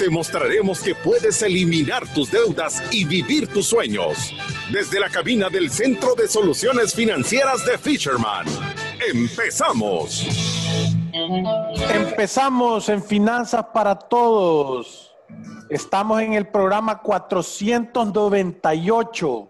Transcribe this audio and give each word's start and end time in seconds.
Te 0.00 0.08
mostraremos 0.08 0.82
que 0.82 0.94
puedes 0.94 1.42
eliminar 1.42 2.08
tus 2.14 2.30
deudas 2.30 2.82
y 2.90 3.04
vivir 3.04 3.48
tus 3.48 3.66
sueños. 3.66 4.32
Desde 4.72 4.98
la 4.98 5.10
cabina 5.10 5.50
del 5.50 5.68
Centro 5.68 6.14
de 6.14 6.26
Soluciones 6.26 6.94
Financieras 6.94 7.66
de 7.66 7.76
Fisherman. 7.76 8.46
¡Empezamos! 9.12 10.26
Empezamos 11.92 12.88
en 12.88 13.02
Finanzas 13.02 13.66
para 13.74 13.94
Todos. 13.94 15.14
Estamos 15.68 16.22
en 16.22 16.32
el 16.32 16.48
programa 16.48 17.02
498 17.02 19.48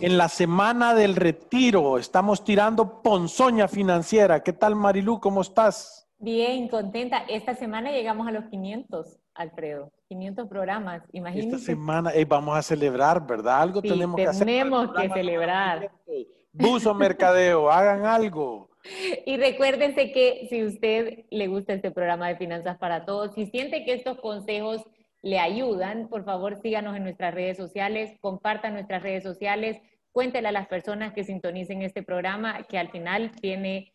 en 0.00 0.18
la 0.18 0.28
semana 0.28 0.96
del 0.96 1.14
retiro. 1.14 1.96
Estamos 1.96 2.42
tirando 2.42 3.02
ponzoña 3.02 3.68
financiera. 3.68 4.42
¿Qué 4.42 4.52
tal, 4.52 4.74
Marilú? 4.74 5.20
¿Cómo 5.20 5.42
estás? 5.42 6.08
Bien, 6.18 6.66
contenta. 6.66 7.18
Esta 7.28 7.54
semana 7.54 7.92
llegamos 7.92 8.26
a 8.26 8.32
los 8.32 8.46
500, 8.46 9.21
Alfredo. 9.34 9.92
500 10.08 10.48
programas, 10.48 11.02
imagínate. 11.12 11.56
Esta 11.56 11.66
semana 11.66 12.12
vamos 12.26 12.56
a 12.56 12.62
celebrar, 12.62 13.26
¿verdad? 13.26 13.62
Algo 13.62 13.80
tenemos 13.80 14.16
que 14.16 14.26
hacer. 14.26 14.46
Tenemos 14.46 14.92
que 14.92 15.08
celebrar. 15.08 15.90
Buzo 16.52 16.94
Mercadeo, 16.94 17.70
hagan 17.70 18.04
algo. 18.04 18.70
Y 19.26 19.36
recuérdense 19.36 20.12
que 20.12 20.46
si 20.50 20.64
usted 20.64 21.24
le 21.30 21.46
gusta 21.46 21.72
este 21.72 21.90
programa 21.90 22.28
de 22.28 22.36
Finanzas 22.36 22.78
para 22.78 23.04
Todos, 23.04 23.34
si 23.34 23.46
siente 23.46 23.84
que 23.84 23.94
estos 23.94 24.18
consejos 24.18 24.82
le 25.22 25.38
ayudan, 25.38 26.08
por 26.08 26.24
favor 26.24 26.60
síganos 26.60 26.96
en 26.96 27.04
nuestras 27.04 27.32
redes 27.32 27.56
sociales, 27.56 28.12
compartan 28.20 28.74
nuestras 28.74 29.02
redes 29.02 29.22
sociales, 29.22 29.80
cuéntele 30.10 30.48
a 30.48 30.52
las 30.52 30.66
personas 30.66 31.12
que 31.12 31.24
sintonicen 31.24 31.82
este 31.82 32.02
programa 32.02 32.64
que 32.64 32.76
al 32.76 32.90
final 32.90 33.30
tiene, 33.40 33.92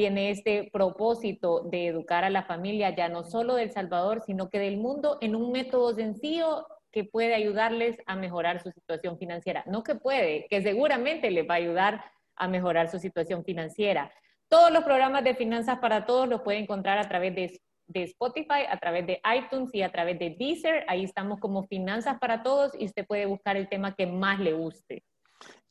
tiene 0.00 0.30
este 0.30 0.70
propósito 0.72 1.60
de 1.60 1.88
educar 1.88 2.24
a 2.24 2.30
la 2.30 2.44
familia 2.44 2.96
ya 2.96 3.10
no 3.10 3.22
solo 3.22 3.56
del 3.56 3.70
Salvador, 3.70 4.22
sino 4.24 4.48
que 4.48 4.58
del 4.58 4.78
mundo 4.78 5.18
en 5.20 5.36
un 5.36 5.52
método 5.52 5.94
sencillo 5.94 6.66
que 6.90 7.04
puede 7.04 7.34
ayudarles 7.34 7.98
a 8.06 8.16
mejorar 8.16 8.62
su 8.62 8.70
situación 8.70 9.18
financiera. 9.18 9.62
No 9.66 9.82
que 9.82 9.96
puede, 9.96 10.46
que 10.48 10.62
seguramente 10.62 11.30
les 11.30 11.46
va 11.46 11.52
a 11.52 11.58
ayudar 11.58 12.04
a 12.34 12.48
mejorar 12.48 12.90
su 12.90 12.98
situación 12.98 13.44
financiera. 13.44 14.10
Todos 14.48 14.72
los 14.72 14.84
programas 14.84 15.22
de 15.22 15.34
Finanzas 15.34 15.80
para 15.80 16.06
Todos 16.06 16.26
los 16.26 16.40
puede 16.40 16.60
encontrar 16.60 16.96
a 16.96 17.06
través 17.06 17.34
de, 17.34 17.60
de, 17.86 18.02
Spotify, 18.04 18.64
a 18.70 18.78
través 18.78 19.06
de 19.06 19.20
iTunes 19.36 19.68
y 19.74 19.82
a 19.82 19.92
través 19.92 20.18
de 20.18 20.30
Deezer. 20.30 20.86
Ahí 20.88 21.04
estamos 21.04 21.40
como 21.40 21.64
Finanzas 21.64 22.18
para 22.18 22.42
Todos 22.42 22.72
y 22.74 22.86
usted 22.86 23.06
puede 23.06 23.26
buscar 23.26 23.58
el 23.58 23.68
tema 23.68 23.94
que 23.94 24.06
más 24.06 24.40
le 24.40 24.54
guste. 24.54 25.02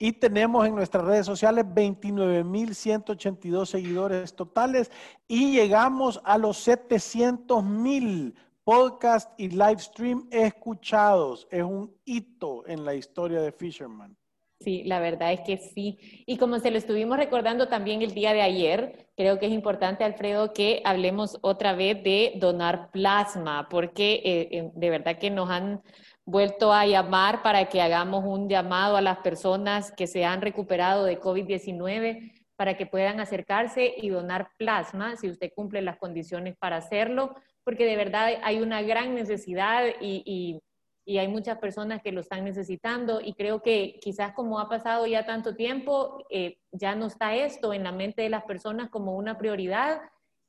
Y 0.01 0.13
tenemos 0.13 0.65
en 0.65 0.75
nuestras 0.75 1.03
redes 1.03 1.25
sociales 1.25 1.65
29.182 1.65 3.65
seguidores 3.65 4.33
totales 4.33 4.89
y 5.27 5.51
llegamos 5.51 6.21
a 6.23 6.37
los 6.37 6.65
700.000 6.65 8.33
podcast 8.63 9.37
y 9.37 9.49
live 9.49 9.79
stream 9.79 10.25
escuchados. 10.31 11.49
Es 11.51 11.63
un 11.63 11.93
hito 12.05 12.65
en 12.65 12.85
la 12.85 12.95
historia 12.95 13.41
de 13.41 13.51
Fisherman. 13.51 14.15
Sí, 14.61 14.83
la 14.83 14.99
verdad 14.99 15.33
es 15.33 15.41
que 15.41 15.57
sí. 15.57 15.97
Y 16.25 16.37
como 16.37 16.59
se 16.59 16.69
lo 16.69 16.77
estuvimos 16.77 17.17
recordando 17.17 17.67
también 17.67 18.01
el 18.01 18.13
día 18.13 18.33
de 18.33 18.41
ayer, 18.41 19.07
creo 19.17 19.39
que 19.39 19.47
es 19.47 19.53
importante, 19.53 20.03
Alfredo, 20.03 20.53
que 20.53 20.81
hablemos 20.83 21.37
otra 21.41 21.73
vez 21.73 22.03
de 22.03 22.33
donar 22.35 22.91
plasma, 22.91 23.67
porque 23.69 24.21
eh, 24.23 24.49
eh, 24.51 24.71
de 24.75 24.89
verdad 24.89 25.17
que 25.17 25.29
nos 25.29 25.49
han 25.49 25.81
vuelto 26.29 26.71
a 26.71 26.85
llamar 26.85 27.41
para 27.41 27.69
que 27.69 27.81
hagamos 27.81 28.23
un 28.23 28.47
llamado 28.47 28.97
a 28.97 29.01
las 29.01 29.17
personas 29.17 29.91
que 29.91 30.05
se 30.05 30.25
han 30.25 30.41
recuperado 30.41 31.03
de 31.05 31.19
COVID-19 31.19 32.31
para 32.55 32.77
que 32.77 32.85
puedan 32.85 33.19
acercarse 33.19 33.95
y 33.97 34.09
donar 34.09 34.51
plasma 34.57 35.15
si 35.15 35.29
usted 35.29 35.51
cumple 35.55 35.81
las 35.81 35.97
condiciones 35.97 36.55
para 36.57 36.77
hacerlo, 36.77 37.33
porque 37.63 37.85
de 37.85 37.95
verdad 37.95 38.33
hay 38.43 38.61
una 38.61 38.81
gran 38.81 39.15
necesidad 39.15 39.85
y, 40.01 40.61
hay 41.07 41.27
muchas 41.27 41.57
personas 41.57 42.03
que 42.03 42.11
lo 42.11 42.21
están 42.21 42.43
necesitando 42.43 43.19
y 43.19 43.33
creo 43.33 43.63
que 43.63 43.97
quizás 43.99 44.33
como 44.33 44.59
ha 44.59 44.69
pasado 44.69 45.07
ya 45.07 45.25
tanto 45.25 45.55
tiempo, 45.55 46.23
eh, 46.29 46.59
ya 46.71 46.93
no 46.93 47.07
está 47.07 47.35
esto 47.35 47.73
en 47.73 47.83
la 47.83 47.91
mente 47.91 48.21
de 48.21 48.29
las 48.29 48.43
personas 48.43 48.91
como 48.91 49.15
una 49.15 49.35
prioridad 49.39 50.01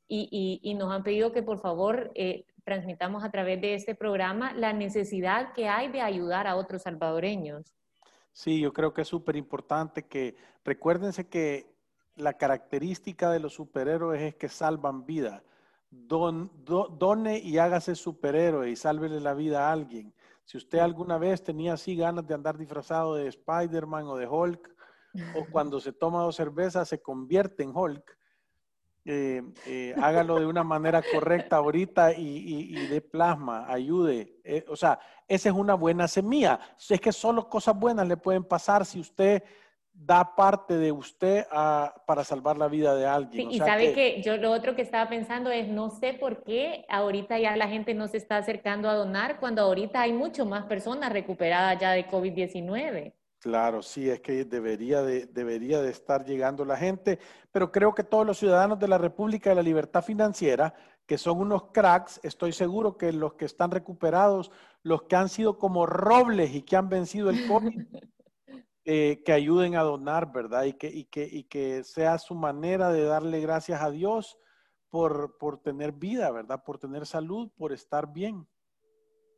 y, 0.06 0.74
nos 0.76 0.92
han 0.92 1.02
pedido 1.02 1.32
que 1.32 1.42
por 1.42 1.60
favor 1.60 2.10
eh, 2.14 2.44
transmitamos 2.70 3.25
a 3.25 3.32
través 3.32 3.60
de 3.60 3.75
este 3.75 3.97
programa 3.97 4.53
la 4.53 4.72
necesidad 4.72 5.53
que 5.54 5.69
hay 5.69 5.88
de 5.88 6.03
ayudar 6.03 6.47
a 6.47 6.54
otros 6.54 6.82
salvadoreños. 6.82 7.75
Sí, 8.32 8.60
yo 8.60 8.72
creo 8.72 8.94
que 8.94 9.03
es 9.03 9.08
súper 9.08 9.34
importante 9.34 10.06
que 10.06 10.36
recuérdense 10.64 11.28
que 11.28 11.66
la 12.14 12.34
característica 12.34 13.28
de 13.32 13.41
los 13.41 13.54
superhéroes 13.54 14.22
es 14.22 14.36
que 14.36 14.48
salvan 14.48 15.04
vida. 15.04 15.42
Don, 15.91 16.48
done 16.64 17.41
y 17.41 17.59
hágase 17.59 17.97
superhéroe 17.97 18.70
y 18.70 18.76
sálvele 18.76 19.19
la 19.19 19.34
vida 19.34 19.66
a 19.66 19.72
alguien. 19.72 20.14
Si 20.44 20.56
usted 20.56 20.78
alguna 20.78 21.19
vez 21.19 21.42
tenía 21.42 21.72
así 21.72 21.97
ganas 21.97 22.25
de 22.25 22.34
andar 22.34 22.56
disfrazado 22.56 23.16
de 23.16 23.26
Spider-Man 23.26 24.06
o 24.06 24.16
de 24.16 24.28
Hulk, 24.28 24.76
o 25.34 25.44
cuando 25.50 25.80
se 25.80 25.92
toma 25.92 26.22
dos 26.22 26.36
cervezas 26.36 26.88
se 26.88 27.03
convierte 27.03 27.64
en 27.64 27.76
Hulk, 27.76 28.16
eh, 29.05 29.43
eh, 29.66 29.94
hágalo 30.00 30.38
de 30.38 30.47
una 30.47 30.62
manera 30.62 31.03
correcta 31.03 31.56
ahorita 31.56 32.12
y, 32.12 32.87
de 32.87 33.00
plasma, 33.00 33.66
ayude. 33.69 34.41
Eh, 34.44 34.65
o 34.69 34.77
sea, 34.77 34.99
esa 35.27 35.49
es 35.49 35.55
una 35.55 35.75
buena 35.75 36.06
semilla. 36.06 36.61
Es 36.88 37.00
que 37.00 37.12
solo 37.12 37.49
cosas 37.49 37.78
buenas 37.78 38.06
le 38.06 38.16
pueden 38.16 38.44
pasar 38.44 38.84
si 38.84 39.00
usted 39.00 39.43
da 39.93 40.34
parte 40.34 40.78
de 40.78 40.93
usted 40.93 41.44
para 42.06 42.25
salvar 42.25 42.56
la 42.56 42.69
vida 42.69 42.94
de 42.94 43.06
alguien. 43.06 43.50
y 43.50 43.59
sabe 43.59 43.93
que, 43.93 44.22
yo 44.22 44.37
lo 44.37 44.50
otro 44.50 44.75
que 44.75 44.83
estaba 44.83 45.09
pensando 45.10 45.50
es, 45.50 45.69
no 45.69 45.91
sé 45.91 46.15
por 46.15 46.43
qué 46.43 46.87
ahorita 46.89 47.39
ya 47.39 47.56
la 47.56 47.69
gente 47.69 47.93
no 47.94 48.06
se 48.06 48.16
está 48.16 48.37
acercando 48.37 48.89
a 48.89 48.94
donar 48.94 49.41
cuando 49.41 49.62
ahorita 49.62 50.00
hay 50.00 50.12
mucho 50.12 50.47
más 50.47 50.65
personas 50.66 51.12
recuperadas 51.12 51.78
ya 51.78 51.93
de 51.93 52.06
COVID-19. 52.06 53.12
Claro, 53.41 53.83
sí, 53.83 54.11
es 54.11 54.21
que 54.21 54.45
debería 54.45 55.01
de, 55.01 55.25
debería 55.25 55.81
de 55.81 55.91
estar 55.91 56.27
llegando 56.27 56.62
la 56.67 56.77
gente, 56.77 57.19
pero 57.51 57.73
creo 57.73 57.95
que 57.95 58.05
todos 58.05 58.27
los 58.27 58.39
ciudadanos 58.39 58.78
de 58.78 58.87
la 58.87 58.99
República 58.99 59.49
de 59.49 59.56
la 59.56 59.62
Libertad 59.62 60.05
Financiera, 60.05 60.75
que 61.06 61.17
son 61.17 61.41
unos 61.41 61.71
cracks, 61.73 62.21
estoy 62.23 62.53
seguro 62.53 62.99
que 62.99 63.15
los 63.15 63.34
que 63.34 63.47
están 63.47 63.71
recuperados, 63.71 64.53
los 64.83 65.05
que 65.05 65.17
han 65.17 65.31
sido 65.31 65.56
como 65.56 65.87
robles 65.87 66.55
y 66.55 66.61
que 66.61 66.77
han 66.77 66.91
vencido 66.91 67.31
el 67.31 67.49
COVID, 67.49 67.81
eh, 68.84 69.23
que 69.25 69.33
ayuden 69.33 69.75
a 69.75 69.84
donar, 69.84 70.31
¿verdad? 70.33 70.65
Y 70.65 70.75
que, 70.75 70.89
y, 70.89 71.07
que, 71.07 71.25
y 71.25 71.45
que 71.45 71.83
sea 71.83 72.19
su 72.19 72.34
manera 72.34 72.91
de 72.93 73.05
darle 73.05 73.41
gracias 73.41 73.81
a 73.81 73.91
Dios 73.91 74.37
por, 74.91 75.39
por 75.39 75.62
tener 75.62 75.93
vida, 75.93 76.31
¿verdad? 76.31 76.62
Por 76.62 76.78
tener 76.78 77.07
salud, 77.07 77.51
por 77.57 77.72
estar 77.72 78.12
bien. 78.12 78.47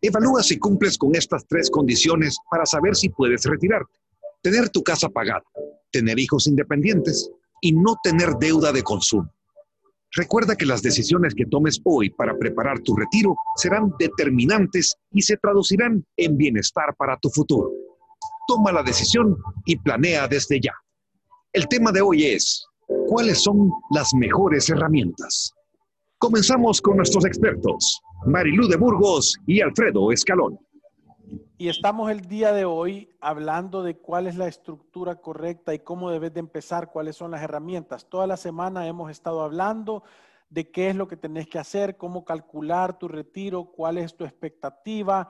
Evalúa 0.05 0.43
si 0.43 0.59
cumples 0.59 0.99
con 0.99 1.15
estas 1.15 1.47
tres 1.47 1.71
condiciones 1.71 2.37
para 2.51 2.67
saber 2.67 2.97
si 2.97 3.09
puedes 3.09 3.45
retirarte. 3.45 4.01
Tener 4.43 4.69
tu 4.69 4.83
casa 4.83 5.09
pagada, 5.09 5.45
tener 5.93 6.19
hijos 6.19 6.49
independientes 6.49 7.31
y 7.61 7.73
no 7.73 7.95
tener 8.03 8.31
deuda 8.41 8.73
de 8.73 8.83
consumo. 8.83 9.33
Recuerda 10.17 10.57
que 10.57 10.67
las 10.67 10.83
decisiones 10.83 11.35
que 11.37 11.47
tomes 11.47 11.81
hoy 11.85 12.11
para 12.11 12.37
preparar 12.37 12.81
tu 12.81 12.97
retiro 12.97 13.37
serán 13.55 13.95
determinantes 13.97 14.97
y 15.13 15.23
se 15.23 15.37
traducirán 15.37 16.05
en 16.17 16.37
bienestar 16.37 16.97
para 16.99 17.17
tu 17.19 17.31
futuro. 17.31 17.71
Toma 18.49 18.73
la 18.73 18.83
decisión 18.83 19.39
y 19.67 19.77
planea 19.77 20.27
desde 20.27 20.61
ya. 20.61 20.75
El 21.53 21.69
tema 21.69 21.93
de 21.93 22.01
hoy 22.01 22.27
es, 22.27 22.67
¿cuáles 23.07 23.41
son 23.41 23.71
las 23.91 24.13
mejores 24.15 24.69
herramientas? 24.69 25.53
Comenzamos 26.23 26.81
con 26.81 26.99
nuestros 26.99 27.25
expertos. 27.25 28.01
Marilú 28.27 28.69
de 28.69 28.77
Burgos 28.77 29.37
y 29.45 29.61
Alfredo 29.61 30.13
Escalón. 30.13 30.57
Y 31.59 31.69
estamos 31.69 32.13
el 32.13 32.21
día 32.29 32.53
de 32.53 32.65
hoy 32.65 33.11
hablando 33.21 33.83
de 33.83 33.97
cuál 33.97 34.29
es 34.29 34.37
la 34.37 34.47
estructura 34.47 35.17
correcta 35.17 35.75
y 35.75 35.81
cómo 35.81 36.13
debes 36.13 36.33
de 36.33 36.39
empezar, 36.39 36.93
cuáles 36.93 37.17
son 37.17 37.33
las 37.33 37.43
herramientas. 37.43 38.09
Toda 38.09 38.29
la 38.29 38.37
semana 38.37 38.87
hemos 38.87 39.11
estado 39.11 39.43
hablando 39.43 40.05
de 40.49 40.71
qué 40.71 40.91
es 40.91 40.95
lo 40.95 41.09
que 41.09 41.17
tenés 41.17 41.49
que 41.49 41.59
hacer, 41.59 41.97
cómo 41.97 42.25
calcular 42.25 43.01
tu 43.01 43.09
retiro, 43.09 43.65
cuál 43.65 43.99
es 43.99 44.17
tu 44.17 44.23
expectativa. 44.25 45.29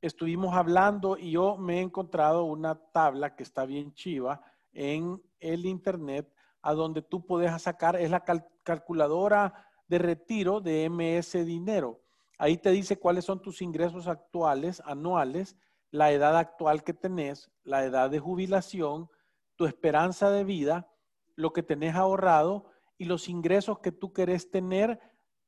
Estuvimos 0.00 0.56
hablando 0.56 1.16
y 1.16 1.30
yo 1.30 1.56
me 1.56 1.78
he 1.78 1.80
encontrado 1.80 2.42
una 2.42 2.74
tabla 2.74 3.36
que 3.36 3.44
está 3.44 3.66
bien 3.66 3.94
chiva 3.94 4.42
en 4.72 5.22
el 5.38 5.64
internet 5.64 6.28
a 6.60 6.74
donde 6.74 7.02
tú 7.02 7.24
puedes 7.24 7.62
sacar, 7.62 7.94
es 7.94 8.10
la 8.10 8.24
calculadora 8.64 9.70
de 9.88 9.98
retiro 9.98 10.60
de 10.60 10.88
MS 10.88 11.44
Dinero. 11.44 12.00
Ahí 12.38 12.56
te 12.56 12.70
dice 12.70 12.98
cuáles 12.98 13.24
son 13.24 13.40
tus 13.40 13.62
ingresos 13.62 14.08
actuales, 14.08 14.82
anuales, 14.84 15.56
la 15.90 16.10
edad 16.10 16.36
actual 16.36 16.82
que 16.82 16.92
tenés, 16.92 17.50
la 17.62 17.84
edad 17.84 18.10
de 18.10 18.18
jubilación, 18.18 19.08
tu 19.56 19.66
esperanza 19.66 20.30
de 20.30 20.44
vida, 20.44 20.90
lo 21.36 21.52
que 21.52 21.62
tenés 21.62 21.94
ahorrado 21.94 22.66
y 22.98 23.04
los 23.04 23.28
ingresos 23.28 23.78
que 23.78 23.92
tú 23.92 24.12
querés 24.12 24.50
tener 24.50 24.98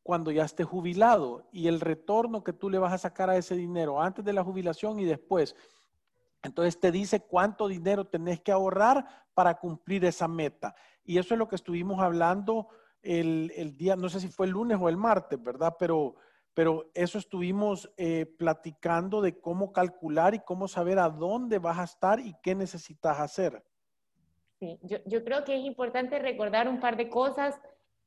cuando 0.03 0.31
ya 0.31 0.45
estés 0.45 0.67
jubilado 0.67 1.49
y 1.51 1.67
el 1.67 1.81
retorno 1.81 2.45
que 2.45 2.53
tú 2.53 2.71
le 2.71 2.79
vas 2.79 2.93
a 2.93 2.99
sacar 2.99 3.29
a 3.29 3.37
ese 3.37 3.57
dinero 3.57 4.01
antes 4.01 4.25
de 4.25 4.33
la 4.33 4.45
jubilación 4.45 5.01
y 5.01 5.05
después. 5.05 5.57
Entonces 6.45 6.79
te 6.79 6.93
dice 6.93 7.21
cuánto 7.21 7.67
dinero 7.67 8.07
tenés 8.07 8.41
que 8.41 8.53
ahorrar 8.53 9.05
para 9.35 9.59
cumplir 9.59 10.05
esa 10.05 10.29
meta. 10.29 10.77
Y 11.05 11.19
eso 11.19 11.35
es 11.35 11.39
lo 11.39 11.49
que 11.49 11.57
estuvimos 11.57 12.01
hablando 12.01 12.69
el, 13.07 13.77
día, 13.77 13.97
no 13.97 14.09
sé 14.09 14.21
si 14.21 14.29
fue 14.29 14.47
el 14.47 14.53
lunes 14.53 14.79
o 14.81 14.89
el 14.89 14.97
martes, 14.97 15.43
¿verdad? 15.43 15.75
Pero, 15.79 16.17
pero 16.55 16.91
eso 16.95 17.19
estuvimos 17.19 17.91
eh, 17.97 18.27
platicando 18.39 19.21
de 19.21 19.39
cómo 19.41 19.73
calcular 19.73 20.35
y 20.35 20.41
cómo 20.41 20.69
saber 20.69 20.99
a 20.99 21.09
dónde 21.09 21.59
vas 21.59 21.79
a 21.79 21.85
estar 21.85 22.21
y 22.21 22.35
qué 22.43 22.55
necesitas 22.55 23.21
hacer. 23.21 23.63
Sí, 24.59 24.79
yo, 24.83 24.99
yo 25.07 25.23
creo 25.23 25.45
que 25.45 25.57
es 25.57 25.65
importante 25.65 26.19
recordar 26.19 26.69
un 26.69 26.81
par 26.81 26.97
de 26.97 27.09
cosas. 27.09 27.61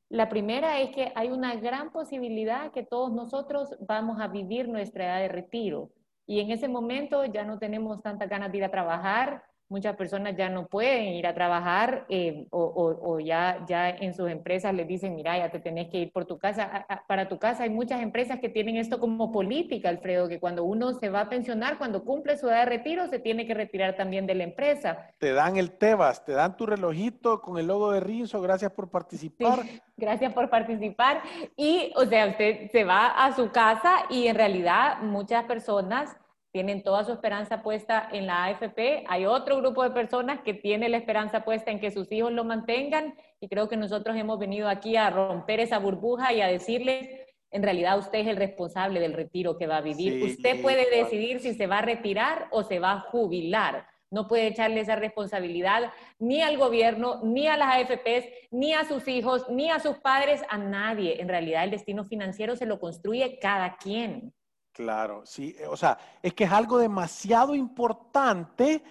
La 0.08 0.28
primera 0.28 0.80
es 0.80 0.90
que 0.94 1.12
hay 1.14 1.30
una 1.30 1.54
gran 1.56 1.92
posibilidad 1.92 2.72
que 2.72 2.82
todos 2.82 3.12
nosotros 3.12 3.76
vamos 3.80 4.20
a 4.20 4.28
vivir 4.28 4.68
nuestra 4.68 5.04
edad 5.04 5.20
de 5.20 5.28
retiro. 5.28 5.90
Y 6.26 6.40
en 6.40 6.50
ese 6.50 6.68
momento 6.68 7.24
ya 7.24 7.44
no 7.44 7.58
tenemos 7.58 8.02
tanta 8.02 8.26
ganas 8.26 8.52
de 8.52 8.58
ir 8.58 8.64
a 8.64 8.70
trabajar, 8.70 9.44
muchas 9.70 9.94
personas 9.96 10.36
ya 10.36 10.50
no 10.50 10.66
pueden 10.66 11.14
ir 11.14 11.26
a 11.26 11.34
trabajar 11.34 12.04
eh, 12.08 12.46
o, 12.50 13.20
ya, 13.20 13.64
ya 13.68 13.88
en 13.88 14.14
sus 14.14 14.28
empresas 14.28 14.74
les 14.74 14.86
dicen, 14.86 15.14
mira, 15.14 15.38
ya 15.38 15.50
te 15.50 15.60
tenés 15.60 15.88
que 15.88 15.98
ir 15.98 16.12
por 16.12 16.26
tu 16.26 16.38
casa, 16.38 16.86
para 17.06 17.28
tu 17.28 17.38
casa. 17.38 17.62
Hay 17.62 17.70
muchas 17.70 18.02
empresas 18.02 18.40
que 18.40 18.48
tienen 18.48 18.76
esto 18.76 18.98
como 18.98 19.30
política, 19.30 19.88
Alfredo, 19.88 20.28
que 20.28 20.40
cuando 20.40 20.64
uno 20.64 20.92
se 20.94 21.08
va 21.08 21.22
a 21.22 21.28
pensionar, 21.28 21.78
cuando 21.78 22.04
cumple 22.04 22.36
su 22.36 22.48
edad 22.48 22.64
de 22.64 22.66
retiro, 22.66 23.06
se 23.06 23.20
tiene 23.20 23.46
que 23.46 23.54
retirar 23.54 23.94
también 23.96 24.26
de 24.26 24.34
la 24.34 24.44
empresa. 24.44 25.06
Te 25.18 25.32
dan 25.32 25.56
el 25.56 25.70
Tebas, 25.70 26.24
te 26.24 26.32
dan 26.32 26.56
tu 26.56 26.66
relojito 26.66 27.40
con 27.40 27.56
el 27.56 27.68
logo 27.68 27.92
de 27.92 28.00
Rinzo, 28.00 28.42
gracias 28.42 28.72
por 28.72 28.90
participar. 28.90 29.60
gracias 29.96 30.32
por 30.32 30.50
participar. 30.50 31.22
Y, 31.56 31.92
o 31.94 32.04
sea, 32.06 32.26
usted 32.26 32.70
se 32.72 32.82
va 32.82 33.06
a 33.06 33.36
su 33.36 33.50
casa 33.52 34.06
y 34.08 34.26
en 34.26 34.34
realidad 34.34 35.00
muchas 35.02 35.44
personas 35.44 36.16
tienen 36.52 36.82
toda 36.82 37.04
su 37.04 37.12
esperanza 37.12 37.62
puesta 37.62 38.08
en 38.12 38.26
la 38.26 38.44
AFP. 38.44 39.04
Hay 39.08 39.26
otro 39.26 39.58
grupo 39.58 39.82
de 39.82 39.90
personas 39.90 40.40
que 40.40 40.54
tiene 40.54 40.88
la 40.88 40.96
esperanza 40.96 41.44
puesta 41.44 41.70
en 41.70 41.80
que 41.80 41.90
sus 41.90 42.10
hijos 42.10 42.32
lo 42.32 42.44
mantengan 42.44 43.14
y 43.40 43.48
creo 43.48 43.68
que 43.68 43.76
nosotros 43.76 44.16
hemos 44.16 44.38
venido 44.38 44.68
aquí 44.68 44.96
a 44.96 45.10
romper 45.10 45.60
esa 45.60 45.78
burbuja 45.78 46.32
y 46.32 46.40
a 46.40 46.48
decirles, 46.48 47.08
en 47.52 47.62
realidad 47.62 47.98
usted 47.98 48.20
es 48.20 48.28
el 48.28 48.36
responsable 48.36 49.00
del 49.00 49.12
retiro 49.12 49.56
que 49.56 49.66
va 49.66 49.78
a 49.78 49.82
vivir. 49.82 50.22
usted 50.24 50.60
puede 50.62 50.88
decidir 50.90 51.40
si 51.40 51.54
se 51.54 51.66
va 51.66 51.78
a 51.78 51.82
retirar 51.82 52.48
o 52.50 52.62
se 52.62 52.78
va 52.78 52.92
a 52.92 53.00
jubilar. 53.00 53.86
No 54.12 54.26
puede 54.26 54.48
echarle 54.48 54.80
esa 54.80 54.96
responsabilidad 54.96 55.92
ni 56.18 56.42
al 56.42 56.58
gobierno, 56.58 57.20
ni 57.22 57.46
a 57.46 57.56
las 57.56 57.76
AFPs, 57.76 58.26
ni 58.50 58.74
a 58.74 58.84
sus 58.84 59.06
hijos, 59.06 59.48
ni 59.48 59.70
a 59.70 59.78
sus 59.78 59.98
padres, 59.98 60.42
a 60.48 60.58
nadie. 60.58 61.20
En 61.20 61.28
realidad 61.28 61.62
el 61.62 61.70
destino 61.70 62.04
financiero 62.04 62.56
se 62.56 62.66
lo 62.66 62.80
construye 62.80 63.38
cada 63.38 63.76
quien. 63.76 64.34
Claro, 64.72 65.26
sí, 65.26 65.54
eh, 65.58 65.66
o 65.66 65.76
sea, 65.76 65.98
es 66.22 66.32
que 66.32 66.44
es 66.44 66.52
algo 66.52 66.78
demasiado 66.78 67.54
importante 67.54 68.82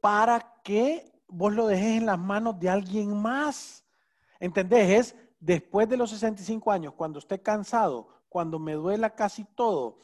para 0.00 0.60
que 0.62 1.22
vos 1.26 1.52
lo 1.52 1.66
dejes 1.66 1.98
en 1.98 2.06
las 2.06 2.18
manos 2.18 2.58
de 2.58 2.70
alguien 2.70 3.14
más. 3.20 3.84
¿Entendés? 4.38 4.90
Es 4.90 5.16
después 5.40 5.88
de 5.88 5.96
los 5.96 6.10
65 6.10 6.70
años, 6.70 6.94
cuando 6.94 7.18
esté 7.18 7.42
cansado, 7.42 8.08
cuando 8.28 8.58
me 8.58 8.74
duela 8.74 9.10
casi 9.10 9.44
todo 9.44 9.98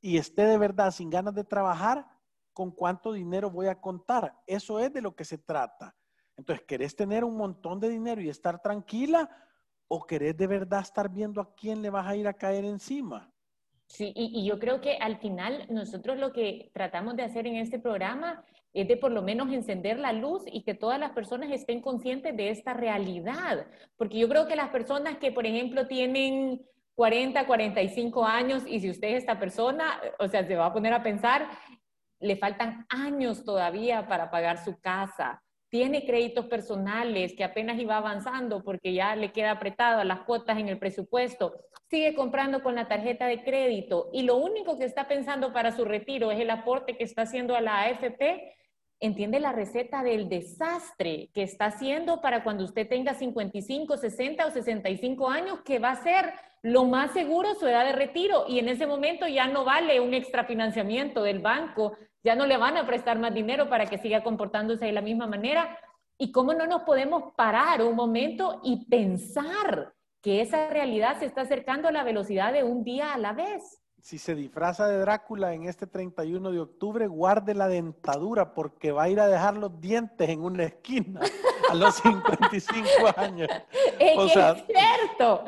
y 0.00 0.18
esté 0.18 0.44
de 0.44 0.58
verdad 0.58 0.90
sin 0.90 1.10
ganas 1.10 1.34
de 1.34 1.44
trabajar, 1.44 2.06
¿con 2.52 2.72
cuánto 2.72 3.12
dinero 3.12 3.50
voy 3.50 3.68
a 3.68 3.80
contar? 3.80 4.42
Eso 4.46 4.80
es 4.80 4.92
de 4.92 5.02
lo 5.02 5.14
que 5.14 5.24
se 5.24 5.38
trata. 5.38 5.94
Entonces, 6.36 6.64
¿querés 6.66 6.96
tener 6.96 7.24
un 7.24 7.36
montón 7.36 7.80
de 7.80 7.88
dinero 7.88 8.20
y 8.20 8.28
estar 8.28 8.60
tranquila 8.60 9.28
o 9.86 10.04
querés 10.06 10.36
de 10.36 10.46
verdad 10.46 10.80
estar 10.80 11.08
viendo 11.08 11.40
a 11.40 11.54
quién 11.54 11.82
le 11.82 11.90
vas 11.90 12.06
a 12.06 12.16
ir 12.16 12.26
a 12.28 12.34
caer 12.34 12.64
encima? 12.64 13.32
Sí, 13.88 14.12
y, 14.14 14.44
yo 14.44 14.58
creo 14.58 14.80
que 14.82 14.98
al 14.98 15.16
final 15.16 15.66
nosotros 15.70 16.18
lo 16.18 16.32
que 16.32 16.70
tratamos 16.74 17.16
de 17.16 17.22
hacer 17.22 17.46
en 17.46 17.56
este 17.56 17.78
programa 17.78 18.44
es 18.74 18.86
de 18.86 18.98
por 18.98 19.10
lo 19.10 19.22
menos 19.22 19.50
encender 19.50 19.98
la 19.98 20.12
luz 20.12 20.44
y 20.46 20.62
que 20.62 20.74
todas 20.74 21.00
las 21.00 21.12
personas 21.12 21.50
estén 21.50 21.80
conscientes 21.80 22.36
de 22.36 22.50
esta 22.50 22.74
realidad. 22.74 23.66
Porque 23.96 24.18
yo 24.18 24.28
creo 24.28 24.46
que 24.46 24.56
las 24.56 24.68
personas 24.68 25.16
que, 25.16 25.32
por 25.32 25.46
ejemplo, 25.46 25.86
tienen 25.86 26.62
40, 26.94 27.46
45 27.46 28.24
años 28.24 28.62
y 28.66 28.80
si 28.80 28.90
usted 28.90 29.08
es 29.08 29.18
esta 29.18 29.38
persona, 29.38 29.98
o 30.18 30.28
sea, 30.28 30.46
se 30.46 30.54
va 30.54 30.66
a 30.66 30.72
poner 30.72 30.92
a 30.92 31.02
pensar, 31.02 31.48
le 32.20 32.36
faltan 32.36 32.86
años 32.90 33.42
todavía 33.42 34.06
para 34.06 34.30
pagar 34.30 34.62
su 34.62 34.78
casa, 34.80 35.42
tiene 35.70 36.06
créditos 36.06 36.46
personales 36.46 37.34
que 37.34 37.44
apenas 37.44 37.78
iba 37.78 37.96
avanzando 37.96 38.62
porque 38.62 38.94
ya 38.94 39.14
le 39.16 39.32
queda 39.32 39.52
apretado 39.52 40.02
las 40.04 40.20
cuotas 40.20 40.58
en 40.58 40.68
el 40.68 40.78
presupuesto, 40.78 41.54
sigue 41.90 42.14
comprando 42.14 42.62
con 42.62 42.74
la 42.74 42.88
tarjeta 42.88 43.26
de 43.26 43.42
crédito 43.42 44.08
y 44.12 44.22
lo 44.22 44.36
único 44.36 44.78
que 44.78 44.84
está 44.84 45.08
pensando 45.08 45.52
para 45.52 45.72
su 45.72 45.84
retiro 45.84 46.30
es 46.30 46.40
el 46.40 46.50
aporte 46.50 46.96
que 46.96 47.04
está 47.04 47.22
haciendo 47.22 47.54
a 47.54 47.60
la 47.60 47.82
AFP, 47.82 48.54
entiende 49.00 49.40
la 49.40 49.52
receta 49.52 50.02
del 50.02 50.28
desastre 50.28 51.30
que 51.32 51.42
está 51.42 51.66
haciendo 51.66 52.20
para 52.20 52.42
cuando 52.42 52.64
usted 52.64 52.88
tenga 52.88 53.14
55, 53.14 53.96
60 53.96 54.46
o 54.46 54.50
65 54.50 55.28
años, 55.28 55.60
que 55.62 55.78
va 55.78 55.90
a 55.90 56.02
ser 56.02 56.32
lo 56.62 56.84
más 56.84 57.12
seguro 57.12 57.54
su 57.54 57.66
edad 57.66 57.84
de 57.84 57.92
retiro 57.92 58.44
y 58.48 58.58
en 58.58 58.68
ese 58.68 58.86
momento 58.86 59.26
ya 59.26 59.46
no 59.46 59.64
vale 59.64 60.00
un 60.00 60.14
extrafinanciamiento 60.14 61.22
del 61.22 61.38
banco 61.40 61.96
ya 62.24 62.34
no 62.34 62.46
le 62.46 62.56
van 62.56 62.76
a 62.76 62.86
prestar 62.86 63.18
más 63.18 63.32
dinero 63.32 63.68
para 63.68 63.86
que 63.86 63.98
siga 63.98 64.22
comportándose 64.22 64.86
de 64.86 64.92
la 64.92 65.00
misma 65.00 65.26
manera. 65.26 65.78
¿Y 66.18 66.32
cómo 66.32 66.52
no 66.52 66.66
nos 66.66 66.82
podemos 66.82 67.32
parar 67.36 67.82
un 67.82 67.94
momento 67.94 68.60
y 68.64 68.86
pensar 68.86 69.94
que 70.20 70.40
esa 70.40 70.68
realidad 70.68 71.18
se 71.18 71.26
está 71.26 71.42
acercando 71.42 71.88
a 71.88 71.92
la 71.92 72.02
velocidad 72.02 72.52
de 72.52 72.64
un 72.64 72.82
día 72.82 73.14
a 73.14 73.18
la 73.18 73.32
vez? 73.32 73.80
Si 74.02 74.18
se 74.18 74.34
disfraza 74.34 74.88
de 74.88 74.98
Drácula 74.98 75.54
en 75.54 75.64
este 75.64 75.86
31 75.86 76.50
de 76.50 76.60
octubre, 76.60 77.06
guarde 77.06 77.54
la 77.54 77.68
dentadura 77.68 78.52
porque 78.52 78.90
va 78.90 79.04
a 79.04 79.08
ir 79.08 79.20
a 79.20 79.28
dejar 79.28 79.56
los 79.56 79.80
dientes 79.80 80.28
en 80.28 80.42
una 80.42 80.64
esquina 80.64 81.20
a 81.70 81.74
los 81.74 81.96
55 81.96 82.88
años. 83.16 83.48
Es, 84.00 84.36
es 84.36 84.64
cierto. 84.66 85.44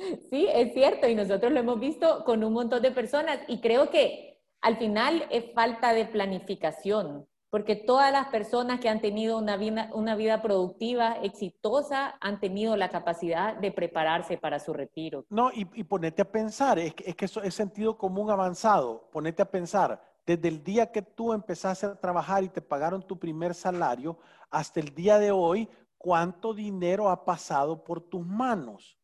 Sí, 0.30 0.48
es 0.52 0.72
cierto. 0.72 1.08
Y 1.08 1.14
nosotros 1.14 1.52
lo 1.52 1.60
hemos 1.60 1.78
visto 1.78 2.24
con 2.24 2.42
un 2.44 2.52
montón 2.52 2.82
de 2.82 2.90
personas. 2.90 3.38
Y 3.48 3.60
creo 3.60 3.90
que 3.90 4.40
al 4.60 4.76
final 4.76 5.26
es 5.30 5.52
falta 5.54 5.92
de 5.92 6.04
planificación, 6.04 7.26
porque 7.48 7.76
todas 7.76 8.12
las 8.12 8.28
personas 8.28 8.78
que 8.78 8.88
han 8.88 9.00
tenido 9.00 9.38
una 9.38 9.56
vida, 9.56 9.90
una 9.94 10.14
vida 10.14 10.42
productiva, 10.42 11.16
exitosa, 11.22 12.16
han 12.20 12.40
tenido 12.40 12.76
la 12.76 12.90
capacidad 12.90 13.56
de 13.56 13.72
prepararse 13.72 14.36
para 14.36 14.60
su 14.60 14.72
retiro. 14.72 15.24
No, 15.30 15.50
y, 15.52 15.64
ponete 15.84 16.22
a 16.22 16.30
pensar, 16.30 16.78
es 16.78 16.94
que, 16.94 17.10
es 17.10 17.16
que 17.16 17.24
eso 17.24 17.42
es 17.42 17.54
sentido 17.54 17.96
común 17.96 18.30
avanzado, 18.30 19.08
ponete 19.10 19.42
a 19.42 19.50
pensar, 19.50 20.00
desde 20.26 20.48
el 20.48 20.62
día 20.62 20.92
que 20.92 21.02
tú 21.02 21.32
empezaste 21.32 21.86
a 21.86 21.98
trabajar 21.98 22.44
y 22.44 22.50
te 22.50 22.60
pagaron 22.60 23.02
tu 23.02 23.18
primer 23.18 23.54
salario 23.54 24.18
hasta 24.50 24.78
el 24.78 24.94
día 24.94 25.18
de 25.18 25.30
hoy, 25.30 25.68
¿cuánto 25.96 26.54
dinero 26.54 27.08
ha 27.08 27.24
pasado 27.24 27.82
por 27.82 28.00
tus 28.00 28.24
manos? 28.24 28.99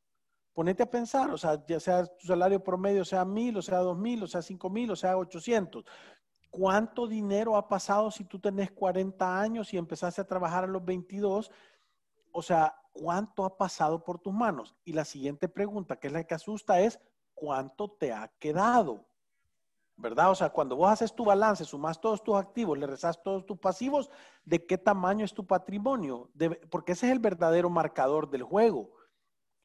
Ponete 0.57 0.83
a 0.83 0.91
pensar, 0.91 1.31
o 1.31 1.37
sea, 1.37 1.63
ya 1.67 1.79
sea 1.79 2.07
tu 2.07 2.27
salario 2.27 2.65
promedio 2.65 3.05
sea 3.05 3.27
mil, 3.27 3.59
o 3.59 3.63
sea 3.63 3.81
dos 3.81 3.99
mil, 3.99 4.23
o 4.23 4.27
sea 4.27 4.41
cinco 4.41 4.71
mil, 4.71 4.91
o 4.91 4.97
sea 4.97 5.19
ochocientos. 5.19 5.85
¿Cuánto 6.49 7.07
dinero 7.07 7.59
ha 7.59 7.69
pasado 7.69 8.11
si 8.11 8.25
tú 8.25 8.41
tenés 8.41 8.71
40 8.71 9.39
años 9.39 9.75
y 9.75 9.77
empezaste 9.77 10.23
a 10.23 10.27
trabajar 10.27 10.65
a 10.65 10.67
los 10.67 10.83
22? 10.83 11.51
O 12.33 12.41
sea, 12.41 12.75
¿cuánto 12.95 13.45
ha 13.45 13.59
pasado 13.59 14.03
por 14.03 14.19
tus 14.19 14.33
manos? 14.33 14.75
Y 14.83 14.95
la 14.95 15.05
siguiente 15.05 15.47
pregunta, 15.47 15.97
que 15.97 16.07
es 16.07 16.15
la 16.15 16.25
que 16.25 16.35
asusta, 16.35 16.81
es 16.81 16.99
¿cuánto 17.35 17.91
te 17.91 18.15
ha 18.15 18.33
quedado? 18.39 19.05
¿Verdad? 19.95 20.31
O 20.31 20.35
sea, 20.35 20.49
cuando 20.49 20.75
vos 20.75 20.89
haces 20.89 21.15
tu 21.15 21.27
balance, 21.27 21.67
sumas 21.67 22.01
todos 22.01 22.25
tus 22.25 22.35
activos, 22.35 22.79
le 22.79 22.87
rezas 22.87 23.23
todos 23.23 23.45
tus 23.45 23.59
pasivos, 23.59 24.09
¿de 24.47 24.65
qué 24.65 24.79
tamaño 24.79 25.27
es 25.27 25.35
tu 25.35 25.47
patrimonio? 25.47 26.31
porque 26.71 26.93
ese 26.93 27.09
es 27.09 27.13
el 27.13 27.19
verdadero 27.19 27.69
marcador 27.69 28.31
del 28.31 28.43
juego 28.43 28.96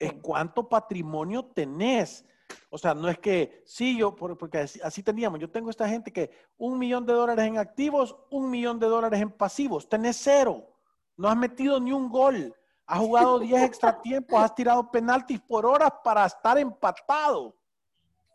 es 0.01 0.13
cuánto 0.13 0.67
patrimonio 0.67 1.45
tenés. 1.45 2.25
O 2.69 2.77
sea, 2.77 2.93
no 2.93 3.07
es 3.07 3.19
que, 3.19 3.61
sí, 3.65 3.97
yo, 3.97 4.15
porque 4.15 4.57
así, 4.57 5.03
teníamos, 5.03 5.39
yo 5.39 5.49
tengo 5.49 5.69
esta 5.69 5.87
gente 5.87 6.11
que 6.11 6.31
un 6.57 6.77
millón 6.77 7.05
de 7.05 7.13
dólares 7.13 7.45
en 7.45 7.57
activos, 7.57 8.15
un 8.29 8.49
millón 8.49 8.79
de 8.79 8.87
dólares 8.87 9.21
en 9.21 9.31
pasivos, 9.31 9.87
tenés 9.87 10.17
cero, 10.17 10.67
no 11.15 11.29
has 11.29 11.37
metido 11.37 11.79
ni 11.79 11.93
un 11.93 12.09
gol, 12.09 12.53
has 12.87 12.99
jugado 12.99 13.39
10 13.39 13.61
extra 13.63 14.01
tiempos, 14.01 14.39
has 14.39 14.55
tirado 14.55 14.89
penaltis 14.89 15.39
por 15.39 15.65
horas 15.65 15.91
para 16.03 16.25
estar 16.25 16.57
empatado. 16.57 17.55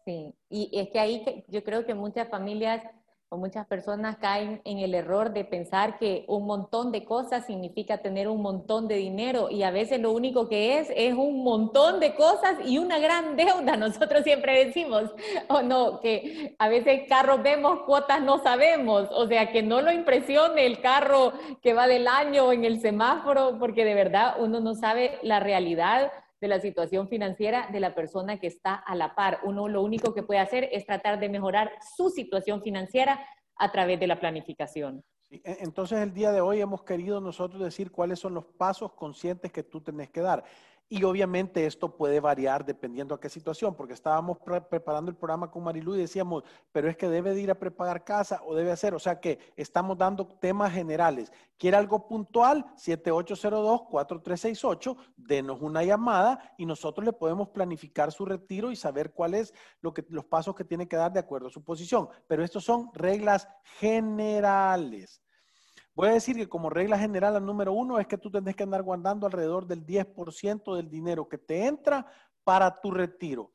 Sí, 0.05 0.33
y 0.49 0.71
es 0.79 0.89
que 0.91 1.01
ahí 1.01 1.45
yo 1.49 1.65
creo 1.65 1.85
que 1.85 1.95
muchas 1.95 2.29
familias 2.29 2.83
o 3.29 3.37
muchas 3.37 3.67
personas 3.67 4.19
caen 4.19 4.61
en 4.65 4.79
el 4.79 4.95
error 4.95 5.33
de 5.33 5.45
pensar 5.45 5.99
que 5.99 6.25
un 6.29 6.47
montón 6.47 6.93
de 6.93 7.05
cosas 7.05 7.45
significa 7.45 7.99
tener 7.99 8.29
un 8.29 8.41
montón 8.41 8.87
de 8.87 8.95
dinero 8.97 9.51
y 9.51 9.65
a 9.65 9.73
veces 9.73 10.01
lo 10.01 10.13
único 10.13 10.49
que 10.49 10.79
es 10.79 10.89
es 10.95 11.13
un 11.13 11.43
montón 11.43 11.99
de 11.99 12.15
cosas 12.15 12.55
y 12.65 12.79
una 12.79 13.01
gran 13.01 13.35
deuda. 13.35 13.77
Nosotros 13.77 14.23
siempre 14.23 14.67
decimos, 14.67 15.11
o 15.49 15.63
no, 15.63 15.99
que 16.01 16.55
a 16.61 16.69
veces 16.69 17.03
carros 17.09 17.43
vemos, 17.43 17.81
cuotas 17.85 18.23
no 18.23 18.39
sabemos, 18.45 19.09
o 19.11 19.27
sea, 19.27 19.51
que 19.51 19.63
no 19.63 19.83
lo 19.83 19.91
impresione 19.91 20.65
el 20.65 20.81
carro 20.81 21.33
que 21.63 21.75
va 21.75 21.89
del 21.89 22.07
año 22.07 22.53
en 22.53 22.65
el 22.65 22.81
semáforo, 22.81 23.59
porque 23.59 23.85
de 23.85 23.95
verdad 23.95 24.37
uno 24.39 24.61
no 24.61 24.75
sabe 24.77 25.19
la 25.23 25.41
realidad 25.41 26.13
de 26.47 26.55
la 26.55 26.61
situación 26.61 27.09
financiera 27.09 27.69
de 27.73 27.81
la 27.81 27.95
persona 27.95 28.39
que 28.39 28.47
está 28.47 28.75
a 28.75 28.95
la 28.95 29.15
par. 29.15 29.41
Uno 29.43 29.69
lo 29.69 29.83
único 29.83 30.15
que 30.15 30.23
puede 30.23 30.41
hacer 30.41 30.69
es 30.73 30.87
tratar 30.87 31.19
de 31.19 31.29
mejorar 31.29 31.73
su 31.97 32.09
situación 32.09 32.63
financiera 32.63 33.27
a 33.57 33.73
través 33.73 33.99
de 33.99 34.07
la 34.07 34.21
planificación. 34.21 35.03
E, 35.29 35.41
entonces 35.61 35.99
el 35.99 36.15
día 36.15 36.31
de 36.31 36.41
hoy 36.41 36.61
hemos 36.61 36.85
querido 36.85 37.21
nosotros 37.21 37.61
decir 37.61 37.91
cuáles 37.91 38.21
son 38.21 38.35
los 38.35 38.45
pasos 38.45 38.93
conscientes 38.93 39.51
que 39.51 39.65
tú 39.65 39.81
tenés 39.81 40.11
que 40.11 40.21
dar. 40.21 40.45
Y 40.89 41.03
obviamente 41.03 41.67
esto 41.67 41.97
puede 41.97 42.21
variar 42.21 42.65
dependiendo 42.65 43.13
a 43.13 43.21
qué 43.21 43.29
situación, 43.29 43.75
porque 43.75 43.95
estábamos 43.95 44.39
preparando 44.39 45.11
el 45.11 45.17
programa 45.17 45.51
con 45.51 45.65
Marilu 45.65 45.97
y 45.97 45.99
decíamos, 45.99 46.45
pero 46.71 46.89
es 46.89 46.97
que 46.97 47.09
debe 47.09 47.35
de 47.35 47.41
ir 47.41 47.51
a 47.51 47.59
preparar 47.59 48.05
casa 48.05 48.41
o 48.47 48.55
debe 48.55 48.71
hacer, 48.71 48.95
o 48.95 49.01
sea 49.01 49.19
que 49.19 49.41
estamos 49.57 49.99
dando 49.99 50.29
temas 50.29 50.73
generales. 50.73 51.33
¿Quiere 51.59 51.77
algo 51.77 52.07
puntual? 52.07 52.65
7802-4368, 52.77 54.97
denos 55.17 55.61
una 55.61 55.83
llamada 55.83 56.55
y 56.57 56.67
nosotros 56.67 57.05
le 57.05 57.13
podemos 57.13 57.49
planificar 57.49 58.13
su 58.13 58.25
retiro 58.25 58.71
y 58.71 58.77
saber 58.77 59.13
cuáles 59.13 59.53
lo 59.81 59.93
que, 59.93 60.07
los 60.09 60.27
pasos 60.27 60.55
que 60.55 60.63
tiene 60.63 60.87
que 60.87 60.95
dar 60.95 61.13
de 61.13 61.19
acuerdo 61.19 61.49
a 61.49 61.51
su 61.51 61.65
posición. 61.65 62.09
Pero 62.29 62.45
estos 62.45 62.63
son 62.63 62.93
reglas 62.95 63.49
generales. 63.81 65.21
Voy 65.97 66.11
a 66.11 66.13
decir 66.13 66.37
que 66.37 66.47
como 66.47 66.69
regla 66.69 66.99
general, 66.99 67.33
la 67.33 67.41
número 67.41 67.73
uno 67.73 67.99
es 67.99 68.07
que 68.07 68.19
tú 68.19 68.31
tendrás 68.31 68.55
que 68.55 68.65
andar 68.65 68.83
guardando 68.83 69.25
alrededor 69.25 69.67
del 69.67 69.87
10% 69.87 70.77
del 70.77 70.91
dinero 70.91 71.27
que 71.27 71.39
te 71.39 71.65
entra 71.65 72.07
para 72.45 72.71
tu 72.71 72.91
retiro. 72.91 73.51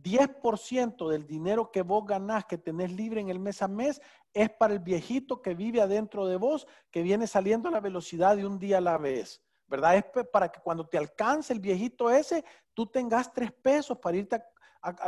10% 0.00 1.08
del 1.08 1.26
dinero 1.26 1.72
que 1.72 1.82
vos 1.82 2.06
ganás, 2.06 2.44
que 2.44 2.58
tenés 2.58 2.92
libre 2.92 3.20
en 3.20 3.28
el 3.28 3.40
mes 3.40 3.60
a 3.60 3.66
mes, 3.66 4.00
es 4.32 4.48
para 4.50 4.72
el 4.72 4.78
viejito 4.78 5.42
que 5.42 5.54
vive 5.54 5.80
adentro 5.80 6.28
de 6.28 6.36
vos, 6.36 6.68
que 6.92 7.02
viene 7.02 7.26
saliendo 7.26 7.68
a 7.68 7.72
la 7.72 7.80
velocidad 7.80 8.36
de 8.36 8.46
un 8.46 8.60
día 8.60 8.78
a 8.78 8.80
la 8.80 8.96
vez. 8.96 9.42
¿Verdad? 9.66 9.96
Es 9.96 10.04
para 10.32 10.48
que 10.48 10.60
cuando 10.60 10.86
te 10.86 10.96
alcance 10.96 11.52
el 11.52 11.58
viejito 11.58 12.08
ese, 12.08 12.44
tú 12.72 12.86
tengas 12.86 13.32
tres 13.32 13.50
pesos 13.50 13.98
para 13.98 14.16
irte 14.16 14.36
a, 14.36 14.44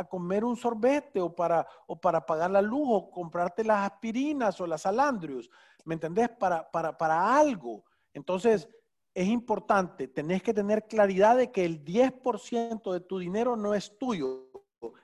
comer 0.09 0.43
un 0.43 0.55
sorbete 0.55 1.19
o 1.19 1.33
para, 1.33 1.67
o 1.87 1.99
para 1.99 2.25
pagar 2.25 2.51
la 2.51 2.61
luz 2.61 2.87
o 2.89 3.09
comprarte 3.09 3.63
las 3.63 3.91
aspirinas 3.91 4.59
o 4.61 4.67
las 4.67 4.85
alandrios. 4.85 5.49
¿me 5.85 5.95
entendés? 5.95 6.29
Para, 6.29 6.69
para, 6.69 6.97
para 6.97 7.37
algo. 7.37 7.83
Entonces, 8.13 8.67
es 9.13 9.27
importante, 9.27 10.07
tenés 10.07 10.41
que 10.41 10.53
tener 10.53 10.87
claridad 10.87 11.37
de 11.37 11.51
que 11.51 11.65
el 11.65 11.83
10% 11.83 12.91
de 12.91 12.99
tu 12.99 13.19
dinero 13.19 13.55
no 13.55 13.75
es 13.75 13.97
tuyo, 13.97 14.49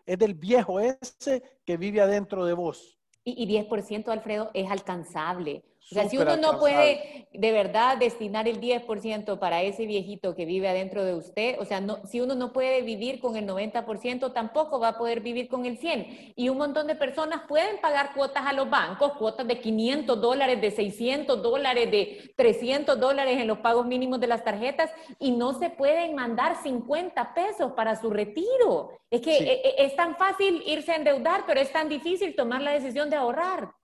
es 0.06 0.18
del 0.18 0.34
viejo 0.34 0.80
ese 0.80 1.44
que 1.64 1.78
vive 1.78 2.02
adentro 2.02 2.46
de 2.46 2.54
vos. 2.54 2.98
Y, 3.24 3.44
y 3.44 3.68
10%, 3.68 4.10
Alfredo, 4.10 4.50
es 4.54 4.70
alcanzable. 4.72 5.64
O 5.92 5.96
sea, 5.96 6.08
si 6.08 6.18
uno 6.18 6.38
no 6.38 6.60
puede 6.60 7.28
de 7.34 7.52
verdad 7.52 7.98
destinar 7.98 8.48
el 8.48 8.62
10% 8.62 9.40
para 9.40 9.64
ese 9.64 9.88
viejito 9.88 10.36
que 10.36 10.46
vive 10.46 10.68
adentro 10.68 11.04
de 11.04 11.16
usted, 11.16 11.58
o 11.60 11.66
sea, 11.66 11.82
no, 11.82 12.06
si 12.06 12.22
uno 12.22 12.36
no 12.36 12.54
puede 12.54 12.82
vivir 12.84 13.20
con 13.20 13.36
el 13.36 13.48
90%, 13.48 14.32
tampoco 14.34 14.80
va 14.80 14.90
a 14.90 14.98
poder 14.98 15.22
vivir 15.22 15.48
con 15.48 15.66
el 15.66 15.80
100%. 15.80 16.34
Y 16.36 16.50
un 16.50 16.58
montón 16.58 16.86
de 16.86 16.96
personas 16.96 17.42
pueden 17.48 17.82
pagar 17.82 18.14
cuotas 18.14 18.46
a 18.46 18.54
los 18.54 18.70
bancos, 18.70 19.14
cuotas 19.14 19.48
de 19.48 19.60
500 19.60 20.22
dólares, 20.22 20.62
de 20.62 20.70
600 20.70 21.42
dólares, 21.42 21.90
de 21.90 22.34
300 22.36 23.00
dólares 23.00 23.40
en 23.40 23.48
los 23.48 23.60
pagos 23.60 23.88
mínimos 23.88 24.20
de 24.20 24.28
las 24.28 24.44
tarjetas 24.44 24.92
y 25.18 25.32
no 25.32 25.54
se 25.54 25.72
pueden 25.72 26.14
mandar 26.14 26.62
50 26.62 27.34
pesos 27.34 27.72
para 27.74 27.96
su 27.96 28.12
retiro. 28.12 28.92
Es 29.10 29.22
que 29.22 29.38
e, 29.38 29.54
e, 29.54 29.86
es 29.86 29.96
tan 29.96 30.16
fácil 30.18 30.62
irse 30.68 30.92
a 30.92 30.98
endeudar, 30.98 31.46
pero 31.48 31.60
es 31.60 31.72
tan 31.72 31.90
difícil 31.90 32.36
tomar 32.36 32.62
la 32.62 32.72
decisión 32.72 33.10
de 33.10 33.16
ahorrar. 33.16 33.79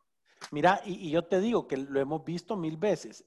Mira, 0.51 0.81
y, 0.85 1.09
yo 1.09 1.25
te 1.25 1.39
digo 1.39 1.67
que 1.67 1.77
lo 1.77 1.99
hemos 1.99 2.23
visto 2.23 2.55
mil 2.55 2.77
veces. 2.77 3.25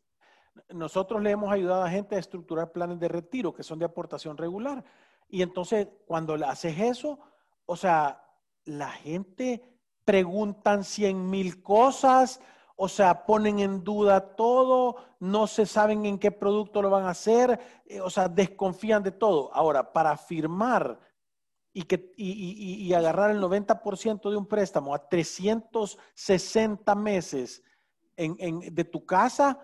Nosotros 0.70 1.22
le 1.22 1.30
hemos 1.30 1.52
ayudado 1.52 1.82
a 1.82 1.90
gente 1.90 2.16
a 2.16 2.18
estructurar 2.18 2.72
planes 2.72 2.98
de 2.98 3.08
retiro 3.08 3.54
que 3.54 3.62
son 3.62 3.78
de 3.78 3.84
aportación 3.84 4.36
regular. 4.36 4.84
Y 5.28 5.42
entonces, 5.42 5.88
cuando 6.06 6.34
haces 6.46 6.78
eso, 6.78 7.18
o 7.66 7.76
sea, 7.76 8.22
la 8.64 8.90
gente 8.90 9.62
preguntan 10.04 10.84
cien 10.84 11.28
mil 11.28 11.62
cosas, 11.62 12.40
o 12.76 12.88
sea, 12.88 13.26
ponen 13.26 13.58
en 13.58 13.82
duda 13.84 14.36
todo, 14.36 14.96
no 15.20 15.46
se 15.46 15.66
saben 15.66 16.06
en 16.06 16.18
qué 16.18 16.30
producto 16.30 16.80
lo 16.80 16.90
van 16.90 17.04
a 17.04 17.10
hacer, 17.10 17.58
eh, 17.86 18.00
o 18.00 18.08
sea, 18.08 18.28
desconfían 18.28 19.02
de 19.02 19.10
todo. 19.10 19.52
Ahora, 19.52 19.92
para 19.92 20.16
firmar 20.16 20.98
y, 21.78 21.82
que, 21.84 22.12
y, 22.16 22.92
agarrar 22.92 23.30
el 23.30 23.40
90% 23.40 24.30
de 24.30 24.36
un 24.36 24.48
préstamo 24.48 24.92
a 24.92 25.08
360 25.08 26.92
meses 26.96 27.62
en, 28.16 28.74
de 28.74 28.84
tu 28.84 29.06
casa, 29.06 29.56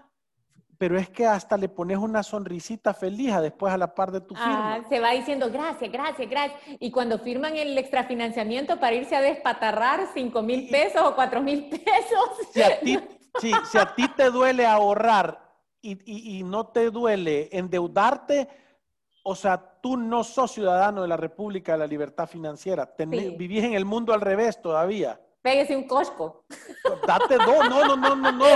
pero 0.79 0.97
es 0.97 1.11
que 1.11 1.27
hasta 1.27 1.57
le 1.57 1.69
pones 1.69 1.99
una 1.99 2.23
sonrisita 2.23 2.95
feliz 2.95 3.35
después 3.41 3.75
a 3.75 3.77
la 3.77 3.93
par 3.97 4.13
de 4.13 4.21
tu 4.21 4.37
firma. 4.37 4.77
Ah, 4.77 4.85
se 4.89 5.01
va 5.01 5.11
diciendo 5.11 5.51
gracias, 5.51 5.91
gracias, 5.91 6.31
gracias. 6.31 6.61
Y 6.79 6.93
cuando 6.93 7.19
firman 7.19 7.57
el 7.57 7.77
extrafinanciamiento 7.77 8.79
para 8.79 8.95
irse 8.95 9.17
a 9.17 9.21
despatarrar 9.21 10.07
5 10.15 10.41
mil 10.43 10.69
pesos 10.69 11.03
o 11.03 11.17
4 11.17 11.43
mil 11.43 11.69
pesos. 11.69 12.49
Si 12.53 12.63
a, 12.63 12.79
ti, 12.79 12.97
si 13.41 13.77
a 13.77 13.93
ti 13.93 14.07
te 14.17 14.31
duele 14.31 14.67
ahorrar 14.67 15.53
y, 15.83 16.39
y 16.39 16.45
no 16.45 16.69
te 16.69 16.91
duele 16.91 17.49
endeudarte, 17.51 18.49
o 19.27 19.35
sea, 19.35 19.81
tú 19.81 19.97
no 19.97 20.23
sos 20.23 20.53
ciudadano 20.53 21.03
de 21.03 21.09
la 21.09 21.17
República 21.17 21.73
de 21.73 21.79
la 21.79 21.87
Libertad 21.87 22.29
Financiera. 22.29 22.95
Vivís 22.99 23.65
en 23.65 23.73
el 23.73 23.85
mundo 23.85 24.13
al 24.13 24.21
revés 24.21 24.61
todavía. 24.61 25.19
Pégese 25.41 25.77
un 25.77 25.87
cosco. 25.87 26.45
Date 27.07 27.37
dos, 27.37 27.69
no, 27.69 27.85
no, 27.85 27.97
no, 27.97 28.15
no, 28.15 28.33
no. 28.33 28.47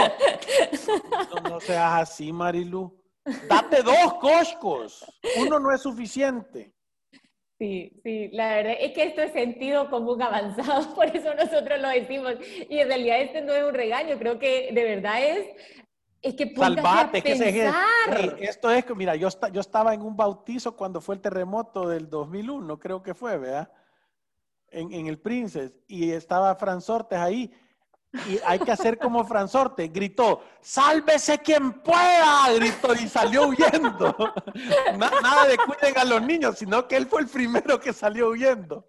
No, 1.49 1.61
seas 1.61 2.03
así, 2.03 2.33
Marilu. 2.33 2.95
Date 3.49 3.83
dos 3.83 4.15
coscos. 4.15 5.05
Uno 5.39 5.59
no 5.59 5.73
es 5.73 5.81
suficiente. 5.81 6.75
Sí, 7.59 7.91
sí, 8.05 8.29
la 8.33 8.55
verdad 8.55 8.75
es 8.79 8.93
que 8.93 9.03
esto 9.03 9.21
es 9.21 9.33
sentido 9.33 9.91
común 9.91 10.23
avanzado, 10.23 10.95
por 10.95 11.07
eso 11.07 11.35
nosotros 11.35 11.81
lo 11.81 11.89
decimos. 11.89 12.35
Y 12.69 12.79
en 12.79 12.89
realidad 12.89 13.21
este 13.21 13.41
no 13.41 13.53
es 13.53 13.65
un 13.65 13.75
regaño, 13.75 14.19
creo 14.19 14.39
que 14.39 14.71
de 14.73 14.85
verdad 14.85 15.23
es 15.23 15.47
es 16.21 16.35
que 16.35 16.55
Salvate, 16.55 17.23
que 17.23 17.37
se, 17.37 17.71
esto 18.41 18.71
es 18.71 18.85
que, 18.85 18.95
mira, 18.95 19.15
yo, 19.17 19.29
yo 19.53 19.61
estaba 19.61 19.95
en 19.95 20.03
un 20.03 20.17
bautizo 20.17 20.77
cuando 20.77 21.01
fue 21.01 21.15
el 21.15 21.21
terremoto 21.21 21.89
del 21.89 22.09
2001, 22.11 22.79
creo 22.79 23.03
que 23.03 23.15
fue, 23.15 23.39
¿verdad? 23.39 23.71
En, 24.71 24.93
en 24.93 25.07
el 25.07 25.19
Princess, 25.19 25.73
y 25.87 26.11
estaba 26.11 26.55
Fran 26.57 26.81
Sortes 26.81 27.19
ahí, 27.19 27.53
y 28.27 28.41
hay 28.47 28.59
que 28.59 28.73
hacer 28.73 28.99
como 28.99 29.23
Fransorte, 29.23 29.89
gritó, 29.89 30.41
sálvese 30.61 31.39
quien 31.39 31.73
pueda, 31.83 32.51
gritó 32.55 32.95
y 32.95 33.07
salió 33.07 33.49
huyendo. 33.49 34.17
nada 34.97 35.47
de 35.47 35.59
cuiden 35.59 35.99
a 35.99 36.05
los 36.05 36.23
niños, 36.23 36.59
sino 36.59 36.89
que 36.89 36.97
él 36.97 37.07
fue 37.07 37.21
el 37.21 37.29
primero 37.29 37.79
que 37.79 37.93
salió 37.93 38.31
huyendo, 38.31 38.87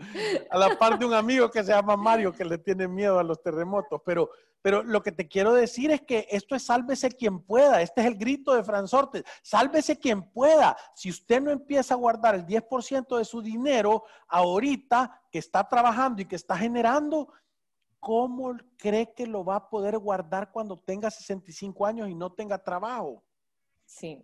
a 0.50 0.58
la 0.58 0.78
par 0.78 0.98
de 0.98 1.06
un 1.06 1.14
amigo 1.14 1.52
que 1.52 1.64
se 1.64 1.72
llama 1.72 1.98
Mario, 1.98 2.32
que 2.32 2.46
le 2.46 2.58
tiene 2.60 2.88
miedo 2.88 3.20
a 3.20 3.24
los 3.24 3.42
terremotos. 3.42 4.02
Pero, 4.06 4.30
pero 4.62 4.84
lo 4.84 5.02
que 5.02 5.12
te 5.12 5.28
quiero 5.28 5.54
decir 5.54 5.92
es 5.92 6.02
que 6.02 6.28
esto 6.30 6.56
es 6.56 6.64
sálvese 6.64 7.12
quien 7.12 7.40
pueda, 7.40 7.82
este 7.82 8.02
es 8.02 8.08
el 8.08 8.16
grito 8.16 8.54
de 8.54 8.64
Fransorte, 8.64 9.24
sálvese 9.42 9.98
quien 9.98 10.24
pueda. 10.32 10.76
Si 10.96 11.10
usted 11.10 11.42
no 11.42 11.52
empieza 11.52 11.94
a 11.94 11.98
guardar 11.98 12.36
el 12.36 12.46
10% 12.46 13.18
de 13.18 13.26
su 13.26 13.42
dinero 13.42 14.04
ahorita 14.28 15.22
que 15.32 15.40
está 15.40 15.68
trabajando 15.68 16.22
y 16.22 16.26
que 16.26 16.36
está 16.36 16.58
generando, 16.58 17.32
¿cómo 18.00 18.58
cree 18.78 19.14
que 19.14 19.28
lo 19.28 19.46
va 19.46 19.56
a 19.56 19.70
poder 19.70 19.98
guardar 19.98 20.52
cuando 20.52 20.78
tenga 20.78 21.10
65 21.10 21.86
años 21.86 22.10
y 22.10 22.16
no 22.16 22.32
tenga 22.32 22.62
trabajo? 22.62 23.24
Sí, 23.86 24.22